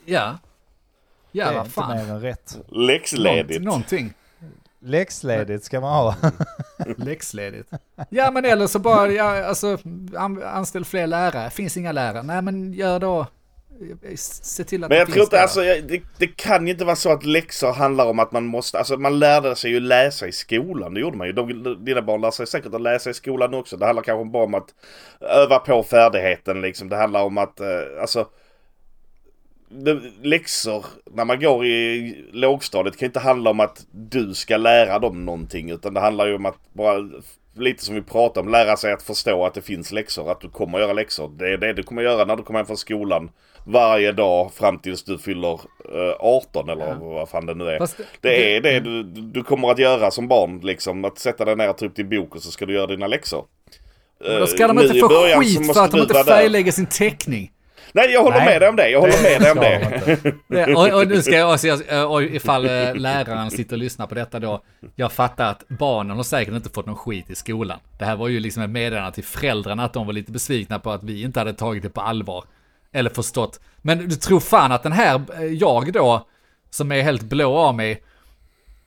[0.04, 0.38] ja.
[1.32, 2.58] Ja, det är vad inte mer än rätt.
[2.68, 3.62] Läxledigt.
[3.62, 4.12] Någonting.
[4.80, 6.14] Läxledigt ska man ha.
[6.96, 7.70] Läxledigt.
[8.08, 9.78] Ja, men eller så bara, ja, alltså,
[10.16, 11.50] an, anställ fler lärare.
[11.50, 12.22] Finns inga lärare.
[12.22, 13.26] Nej, men gör då,
[14.16, 15.42] se till att Men jag det tror inte, där.
[15.42, 18.78] alltså, det, det kan ju inte vara så att läxor handlar om att man måste,
[18.78, 21.32] alltså man lärde sig ju läsa i skolan, det gjorde man ju.
[21.32, 23.76] De, dina barn lär sig säkert att läsa i skolan också.
[23.76, 24.74] Det handlar kanske bara om att
[25.20, 26.88] öva på färdigheten liksom.
[26.88, 27.66] Det handlar om att, eh,
[28.00, 28.28] alltså
[30.22, 35.24] läxor när man går i lågstadiet kan inte handla om att du ska lära dem
[35.24, 37.08] någonting utan det handlar ju om att bara
[37.54, 40.48] lite som vi pratade om, lära sig att förstå att det finns läxor, att du
[40.48, 41.28] kommer göra läxor.
[41.28, 43.30] Det är det du kommer göra när du kommer hem från skolan
[43.64, 45.52] varje dag fram tills du fyller
[45.94, 46.94] eh, 18 eller Ja.
[47.00, 47.78] vad fan det nu är.
[47.78, 51.04] Fast Det är det du, du kommer att göra som barn liksom.
[51.04, 53.06] Att sätta dig ner och ta upp din bok och så ska du göra dina
[53.06, 53.44] läxor.
[54.24, 56.86] Då ska de Eh, inte få början så skit för att de inte färglägger sin
[56.86, 57.52] teckning.
[57.92, 58.46] Nej jag håller Nej.
[58.46, 58.88] med dig om det.
[58.90, 60.64] Jag håller med dig om det.
[60.66, 61.68] Det- Och, och nu ska jag också,
[62.08, 64.62] och ifall eh, läraren sitter och lyssnar på detta då,
[64.96, 67.78] jag fattar att barnen har säkert inte fått någon skit i skolan.
[67.98, 70.90] Det här var ju liksom ett meddelande till föräldrarna att de var lite besvikna på
[70.90, 72.44] att vi inte hade tagit det på allvar.
[72.92, 73.60] Eller förstått.
[73.82, 76.28] Men du tror fan att den här, eh, jag då,
[76.70, 78.02] som är helt blå av mig,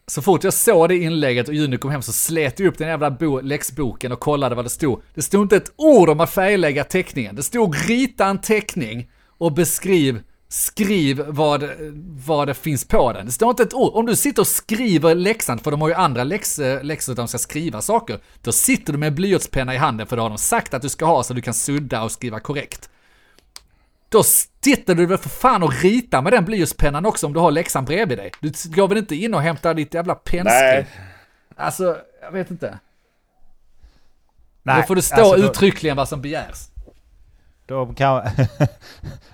[0.07, 2.87] så fort jag såg det inlägget och Juni kom hem så slet jag upp den
[2.87, 5.01] jävla bo- läxboken och kollade vad det stod.
[5.13, 7.35] Det stod inte ett ord om att färglägga teckningen.
[7.35, 11.69] Det stod rita en teckning och beskriv, skriv vad,
[12.25, 13.25] vad det finns på den.
[13.25, 13.91] Det står inte ett ord.
[13.95, 17.21] Om du sitter och skriver läxan, för de har ju andra läx, eh, läxor där
[17.21, 20.29] de ska skriva saker, då sitter du med en blyertspenna i handen för det har
[20.29, 22.89] de sagt att du ska ha så du kan sudda och skriva korrekt.
[24.13, 27.51] Då sitter du väl för fan och ritar med den blyertspennan också om du har
[27.51, 28.31] läxan bredvid dig.
[28.39, 30.21] Du går väl inte in och hämtar ditt jävla Nej.
[30.25, 30.85] pennskriv?
[31.55, 32.79] Alltså, jag vet inte.
[34.63, 36.67] Nej, Då får det stå alltså då- uttryckligen vad som begärs.
[37.65, 38.15] De kan...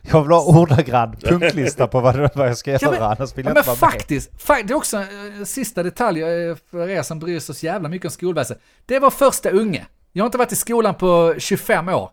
[0.02, 3.46] jag vill ha ordagrann punktlista på vad, vad jag ska göra, Ja, men- annars vill
[3.46, 3.92] Ja, jag men inte vara med.
[4.00, 4.98] faktiskt, fa- det är också
[5.38, 8.64] en sista detalj eh, för er som bryr sig så jävla mycket om skolväsendet.
[8.86, 9.86] Det var första unge.
[10.12, 12.10] Jag har inte varit i skolan på 25 år.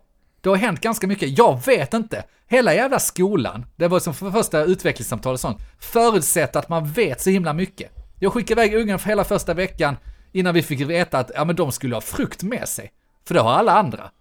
[0.47, 1.37] Det har hänt ganska mycket.
[1.37, 2.23] Jag vet inte.
[2.47, 7.21] Hela jävla skolan, det var som för första utvecklingssamtal och sånt, förutsätter att man vet
[7.21, 7.91] så himla mycket.
[8.19, 9.97] Jag skickade iväg ungen för hela första veckan
[10.31, 12.91] innan vi fick veta att ja, men de skulle ha frukt med sig.
[13.27, 14.11] För det har alla andra.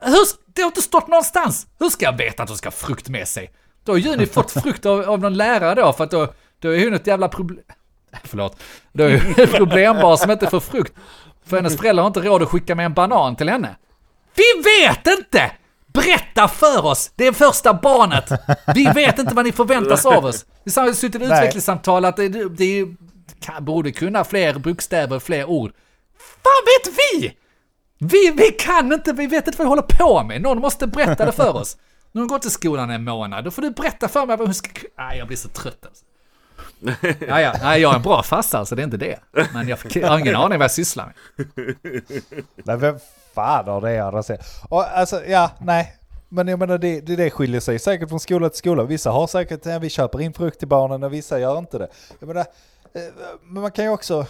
[0.00, 1.66] Hur, det har inte stått någonstans!
[1.78, 3.50] Hur ska jag veta att de ska ha frukt med sig?
[3.84, 6.84] Då har Juni fått frukt av, av någon lärare då, för att då, då är
[6.84, 7.64] hon ett jävla problem...
[8.24, 8.56] Förlåt.
[8.92, 10.92] Då är hon ett problembarn som inte får frukt.
[11.44, 13.76] För hennes föräldrar har inte råd att skicka med en banan till henne.
[14.40, 15.50] Vi vet inte!
[15.86, 17.12] Berätta för oss!
[17.16, 18.30] Det är första barnet!
[18.74, 20.44] Vi vet inte vad ni förväntas av oss.
[20.64, 22.86] Är samma som i utvecklingssamtal att det, det, det
[23.40, 25.72] kan, borde kunna fler bokstäver, fler ord.
[26.42, 27.36] Vad vet vi?
[27.98, 30.42] Vi, vi kan inte, vi vet inte vad vi håller på med.
[30.42, 31.76] Någon måste berätta det för oss.
[32.12, 34.54] Nu har gått till skolan en månad, då får du berätta för mig vad hon
[34.54, 34.70] ska...
[34.98, 36.04] Nej, jag blir så trött alltså.
[37.28, 39.18] Ja, ja, nej, jag är en bra farsa alltså, det är inte det.
[39.52, 39.78] Men jag
[40.08, 41.14] har ingen aning vad jag sysslar med.
[42.64, 42.94] Nej,
[43.34, 44.40] fan har det att säga?
[44.68, 45.96] Och alltså, ja, nej.
[46.28, 48.84] Men jag menar, det, det, det skiljer sig säkert från skola till skola.
[48.84, 51.88] Vissa har säkert, ja, vi köper in frukt till barnen och vissa gör inte det.
[52.18, 52.40] Jag menar,
[52.92, 53.02] eh,
[53.42, 54.26] men man kan ju också,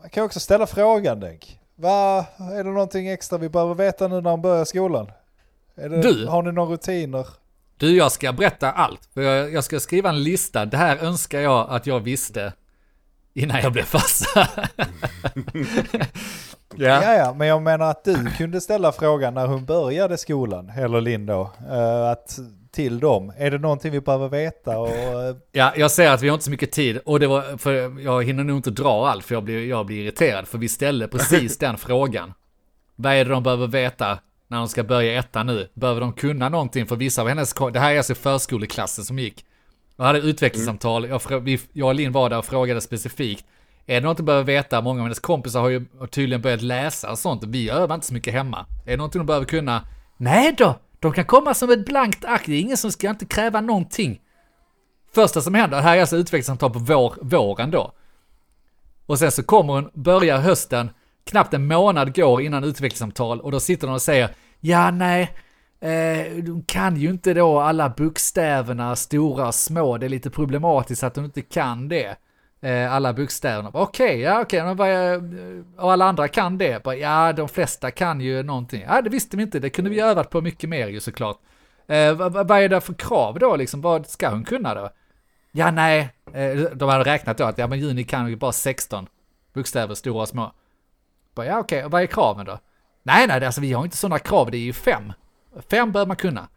[0.00, 1.58] man kan också ställa frågan, Denk.
[1.76, 5.10] Va, är det någonting extra vi behöver veta nu när de börjar skolan?
[5.74, 6.26] Det, Du?
[6.26, 7.26] Har ni några rutiner?
[7.76, 9.08] Du, jag ska berätta allt.
[9.14, 10.64] Jag, jag ska skriva en lista.
[10.64, 12.52] Det här önskar jag att jag visste
[13.34, 14.48] innan jag blev farsa.
[16.76, 17.02] ja.
[17.02, 21.00] Ja, ja, men jag menar att du kunde ställa frågan när hon började skolan, eller
[21.00, 22.38] Linn då, eh, att
[22.74, 24.78] till dem, är det någonting vi behöver veta?
[24.78, 26.98] Och, eh, ja, jag säger att vi har inte så mycket tid.
[27.04, 30.02] Och det var, för jag hinner nog inte dra allt, för jag blir, jag blir
[30.02, 30.48] irriterad.
[30.48, 32.34] För vi ställde precis den frågan.
[32.96, 34.18] Vad är det de behöver veta
[34.48, 35.68] när de ska börja ettan nu?
[35.74, 39.44] Behöver de kunna någonting för vissa av hennes, det här är alltså förskoleklassen som gick.
[39.96, 41.20] Jag hade utvecklingssamtal, jag,
[41.72, 43.46] jag och Linn var där och frågade specifikt.
[43.86, 44.80] Är det något du behöver veta?
[44.80, 47.44] Många av hennes kompisar har ju tydligen börjat läsa och sånt.
[47.44, 48.66] Vi övar inte så mycket hemma.
[48.86, 49.86] Är det någonting de behöver kunna?
[50.16, 50.78] Nej då!
[51.00, 52.42] De kan komma som ett blankt ark.
[52.46, 54.20] Det är ingen som ska inte kräva någonting.
[55.14, 57.92] Första som händer, här är alltså utvecklingssamtal på vår, våren då.
[59.06, 60.90] Och sen så kommer hon, börjar hösten,
[61.24, 64.30] knappt en månad går innan utvecklingssamtal och då sitter de och säger
[64.60, 65.30] Ja, nej,
[65.84, 69.98] Eh, de kan ju inte då alla bokstäverna, stora och små.
[69.98, 72.16] Det är lite problematiskt att de inte kan det.
[72.60, 73.70] Eh, alla bokstäverna.
[73.72, 75.16] Okej, ja okej, okay.
[75.76, 76.82] och alla andra kan det.
[76.82, 78.84] Bara, ja, de flesta kan ju någonting.
[78.88, 81.38] Ja, det visste vi inte, det kunde vi övat på mycket mer ju såklart.
[81.86, 83.80] Eh, vad, är det för krav då liksom?
[83.80, 84.90] Vad ska hon kunna då?
[85.52, 89.06] Ja, nej, eh, de hade räknat då att ja, men Juni kan ju bara 16
[89.54, 90.52] bokstäver, stora och små.
[91.34, 91.90] Bara, ja, okej, okay.
[91.90, 92.58] vad är kraven då?
[93.02, 95.12] Nej, nej, alltså vi har inte sådana krav, det är ju fem.
[95.70, 96.48] Fem bör man kunna.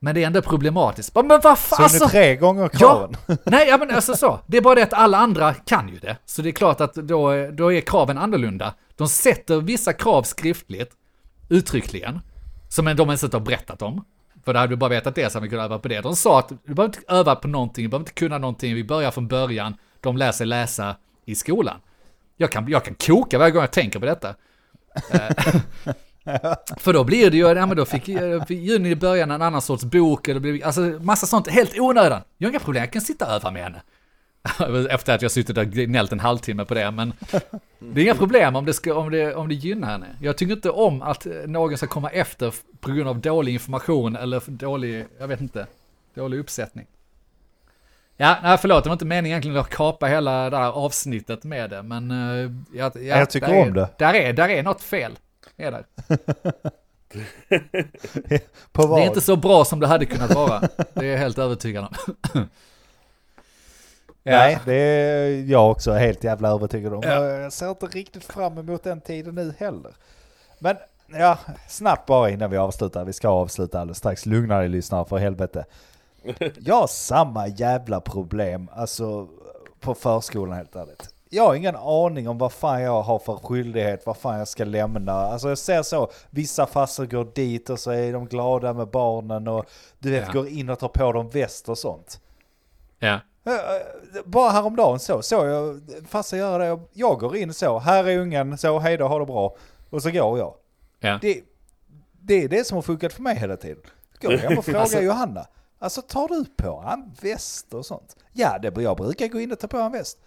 [0.00, 1.14] Men det är ändå problematiskt.
[1.14, 3.16] Men vad så fan, är alltså, det tre gånger kraven?
[3.44, 4.40] Nej, ja, men alltså så.
[4.46, 6.16] Det är bara det att alla andra kan ju det.
[6.24, 8.74] Så det är klart att då, då är kraven annorlunda.
[8.96, 10.92] De sätter vissa krav skriftligt,
[11.48, 12.20] uttryckligen,
[12.68, 14.04] som de ens inte har berättat om.
[14.44, 16.00] För då hade vi bara vetat det så hade vi kunnat öva på det.
[16.00, 18.84] De sa att du behöver inte öva på någonting, du behöver inte kunna någonting, vi
[18.84, 19.74] börjar från början.
[20.00, 21.76] De lär sig läsa i skolan.
[22.36, 24.34] Jag kan, jag kan koka varje gång jag tänker på detta.
[26.28, 29.30] Eh, För då blir det ju, ja men då fick eh, fick Juni i början
[29.30, 32.22] en annan sorts bok, eller blev, alltså massa sånt, helt onödan.
[32.38, 33.82] Jag har inga problem, jag kan sitta och öva med henne.
[34.90, 37.12] Efter att jag suttit och gnällt en halvtimme på det, men
[37.78, 40.06] det är inga problem om det, ska, om, det, om det gynnar henne.
[40.20, 44.16] Jag tycker inte om att eh, någon ska komma efter på grund av dålig information
[44.16, 45.66] eller dålig, jag vet inte,
[46.14, 46.86] dålig uppsättning.
[48.20, 51.70] Ja, nej förlåt, det var inte meningen egentligen att kapa hela det här avsnittet med
[51.70, 52.10] det, men...
[52.10, 53.88] eh, Ja, ja, Jag tycker där om är, det.
[53.98, 55.18] Där är, där är något fel.
[55.58, 55.84] Är där.
[58.72, 58.98] På vad?
[58.98, 60.60] Det är inte så bra som det hade kunnat vara.
[60.94, 61.94] Det är jag helt övertygad om.
[64.22, 64.38] Ja.
[64.38, 67.00] Nej, det är jag också helt jävla övertygad om.
[67.02, 67.24] Ja.
[67.24, 69.92] Jag ser inte riktigt fram emot den tiden nu heller.
[70.58, 71.38] Men ja,
[71.68, 73.04] snabbt bara innan vi avslutar.
[73.04, 74.26] Vi ska avsluta alldeles strax.
[74.26, 75.64] Lugna dig lyssnare för helvete.
[76.58, 79.28] Jag har samma jävla problem, alltså
[79.80, 81.08] på förskolan helt ärligt.
[81.30, 84.64] Jag har ingen aning om vad fan jag har för skyldighet, vad fan jag ska
[84.64, 85.12] lämna.
[85.12, 89.48] Alltså jag ser så, vissa farsor går dit och så är de glada med barnen
[89.48, 89.64] och
[89.98, 90.32] du vet Ja.
[90.32, 92.20] går in och tar på dem väst och sånt.
[92.98, 93.20] Ja.
[93.44, 93.60] Eh, eh,
[94.24, 96.82] Bara häromdagen så, så jag farsa göra det.
[96.92, 99.56] Jag går in så, här är ungen, så hej då, ha det bra.
[99.90, 100.54] Och så går jag.
[101.00, 101.18] Ja.
[101.22, 101.40] Det,
[102.20, 103.82] det är det som har funkat för mig hela tiden.
[104.20, 105.46] Går hem och frågar Alltså- Johanna.
[105.78, 108.16] Alltså tar du på en väst och sånt?
[108.32, 110.18] Ja, det, jag brukar gå in och ta på en väst.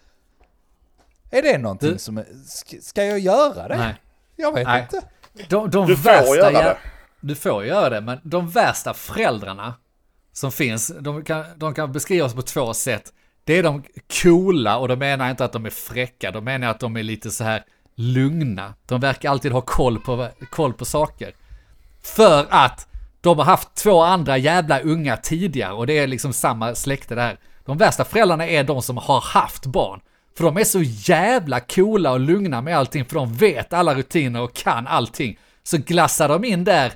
[1.32, 3.76] Är det någonting Du- som, är- ska, ska jag göra det?
[3.76, 3.94] Nej.
[4.36, 4.82] Jag vet Nej.
[4.82, 5.06] inte.
[5.48, 6.76] De, de Du får värsta göra jä- det.
[7.20, 9.74] du får göra det, men de värsta föräldrarna
[10.32, 13.12] som finns, de kan, de kan beskrivas på två sätt.
[13.44, 13.82] Det är de
[14.22, 17.30] coola och de menar inte att de är fräcka, de menar att de är lite
[17.30, 17.64] så här
[17.94, 18.74] lugna.
[18.86, 21.32] De verkar alltid ha koll på, koll på saker.
[22.02, 22.88] För att
[23.20, 27.38] de har haft två andra jävla unga tidigare och det är liksom samma släkte där.
[27.64, 30.00] De värsta föräldrarna är de som har haft barn.
[30.36, 34.42] För de är så jävla coola och lugna med allting för de vet alla rutiner
[34.42, 35.38] och kan allting.
[35.62, 36.92] Så glassar de in där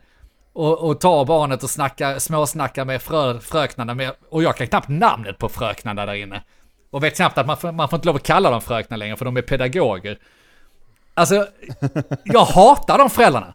[0.53, 4.89] och, och tar barnet och snackar, småsnackar med frö, fröknarna med, och jag kan knappt
[4.89, 6.43] namnet på fröknarna där inne.
[6.91, 9.16] Och vet knappt att man får, man får inte lov att kalla dem fröknar längre
[9.16, 10.18] för de är pedagoger.
[11.14, 11.47] Alltså,
[12.24, 13.55] jag hatar de föräldrarna.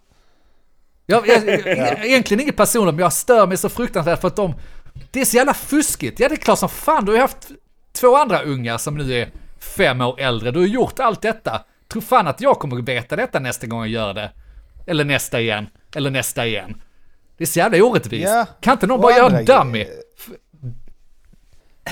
[1.06, 4.54] Jag, jag, jag, egentligen inget personligt, men jag stör mig så fruktansvärt för att de...
[5.12, 6.20] Det är så jävla fuskigt.
[6.20, 7.52] Ja, det är klart som fan, du har ju haft
[7.94, 9.32] två andra ungar som nu är
[9.62, 10.52] fem år äldre.
[10.52, 11.62] Du har gjort allt detta.
[11.92, 14.32] Tror fan att jag kommer att veta detta nästa gång jag gör det.
[14.88, 15.68] Eller nästa igen.
[15.96, 16.82] Eller nästa igen.
[17.38, 18.30] Det är så jävla orättvist.
[18.30, 19.88] Ja, kan inte någon bara göra andra dummy?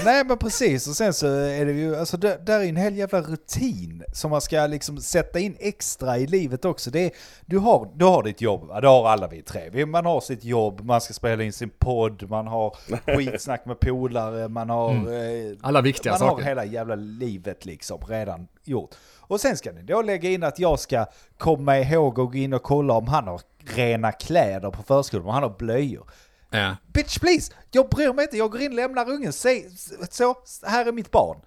[0.06, 2.96] Nej men precis och sen så är det ju, alltså där, där är en hel
[2.96, 6.92] jävla rutin som man ska liksom sätta in extra i livet också.
[6.92, 7.12] Det är,
[7.46, 9.86] du, har, du har ditt jobb, det har alla vi tre.
[9.86, 12.76] Man har sitt jobb, man ska spela in sin podd, man har
[13.18, 14.92] skitsnack med polare, man har...
[14.92, 16.44] eh, Alla viktiga man saker.
[16.44, 18.96] har hela jävla livet liksom redan gjort.
[19.20, 21.06] Och sen ska ni då lägga in att jag ska
[21.38, 23.42] komma ihåg och gå in och kolla om han har
[23.76, 26.10] rena kläder på förskolan, om han har blöjor.
[26.50, 26.76] Ja.
[26.94, 29.70] Bitch please, jag bryr mig inte, jag går in, lämnar ungen, säg
[30.10, 30.36] så,
[30.66, 31.38] här är mitt barn.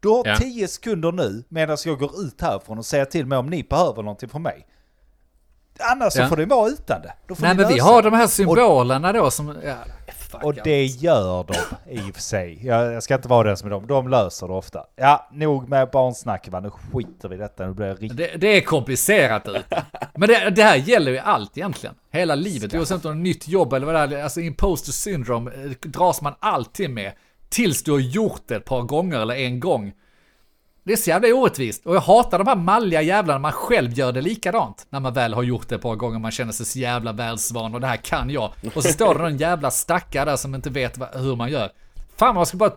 [0.00, 0.36] Du har Ja.
[0.36, 4.02] tio sekunder nu medan jag går ut härifrån och säger till mig om ni behöver
[4.02, 4.66] någonting från mig.
[5.78, 6.22] Annars Ja.
[6.22, 7.14] så får det vara utan det.
[7.38, 9.56] Nej men vi har de här symbolerna då som...
[9.64, 9.74] Ja,
[10.32, 11.54] fuck Och det gör de
[11.92, 12.66] i och för sig.
[12.66, 13.86] Jag, jag ska inte vara den som är dem.
[13.86, 14.84] De löser det ofta.
[14.96, 16.60] Ja, nog med barnsnack va.
[16.60, 17.66] Nu skiter vi i detta.
[17.66, 18.16] Nu blir jag riktigt...
[18.16, 19.84] Det, det är komplicerat ute.
[20.14, 21.94] Men det, det här gäller ju allt egentligen.
[22.10, 24.22] Hela livet, oavsett om det är nytt jobb eller vad det är.
[24.22, 27.12] Alltså imposter syndrome eh, dras man alltid med.
[27.48, 29.92] Tills du har gjort det ett par gånger eller en gång.
[30.84, 31.86] Det är så jävla orättvist.
[31.86, 34.86] Och jag hatar de här malliga jävlarna man själv gör det likadant.
[34.90, 37.74] När man väl har gjort det ett par gånger, man känner sig så jävla världsvan
[37.74, 38.52] och det här kan jag.
[38.74, 41.70] Och så står det någon jävla stackare där som inte vet hur man gör.
[42.16, 42.72] Fan man ska bara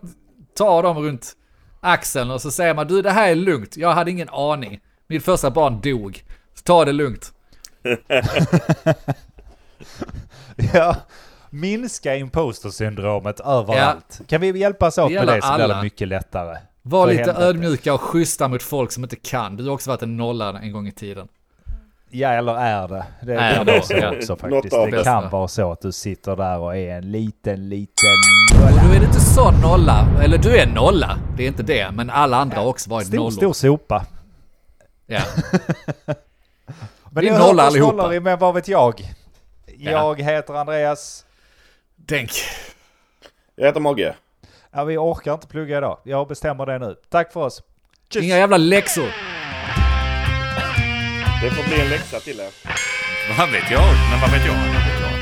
[0.56, 1.32] ta dem runt
[1.80, 4.80] axeln och så säger man du det här är lugnt, jag hade ingen aning.
[5.06, 6.24] Mitt första barn dog.
[6.54, 7.32] Så ta det lugnt.
[10.74, 10.96] Ja,
[11.50, 14.20] minska imposter-syndromet överallt.
[14.28, 16.58] Kan vi hjälpas åt Det med det så blir det mycket lättare.
[16.88, 17.42] Var lite helvete.
[17.44, 19.56] ödmjuka och schyssta mot folk som inte kan.
[19.56, 21.28] Du har också varit en nolla en gång i tiden.
[22.10, 23.06] Ja, eller är det.
[23.22, 24.16] Det Är kan det, vara så ja.
[24.16, 24.76] också faktiskt.
[24.90, 28.10] Det kan vara så att du sitter där och är en liten, liten...
[28.64, 32.10] Och du är inte så nolla, eller du är nolla, det är inte det, men
[32.10, 33.30] alla andra har också varit Stor, nollor.
[33.30, 34.06] stor sopa.
[35.06, 35.20] Ja.
[37.10, 37.92] Men Vi hör oss allihopa.
[37.96, 39.14] nollor i, men vad vet jag?
[39.78, 41.24] Jag heter Andreas.
[41.96, 42.30] Denk.
[43.54, 44.14] Jag heter Mogge.
[44.76, 45.98] Ja, vi orkar inte plugga idag.
[46.02, 46.96] Jag bestämmer det nu.
[47.10, 47.62] Tack för oss.
[48.12, 48.24] Tjus.
[48.24, 49.08] Inga jävla läxor.
[51.42, 52.50] Det får bli en läxa till er.
[53.38, 53.82] Vad vet jag?
[54.10, 54.54] Men vad vet jag?
[54.54, 55.12] Vad vet jag?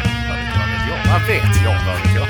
[1.11, 1.76] Vad vet jag?
[1.86, 1.86] Vad vet jag?
[1.86, 2.28] Vad vet jag?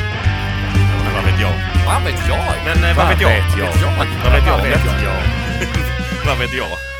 [1.04, 1.54] Men vad vet jag?
[1.86, 2.44] Vad vet jag?
[2.66, 3.30] Men eh, vad vet jag?
[3.30, 4.58] Vad vet jag?
[4.58, 5.20] Vad vet jag?
[6.26, 6.93] Vad vet jag?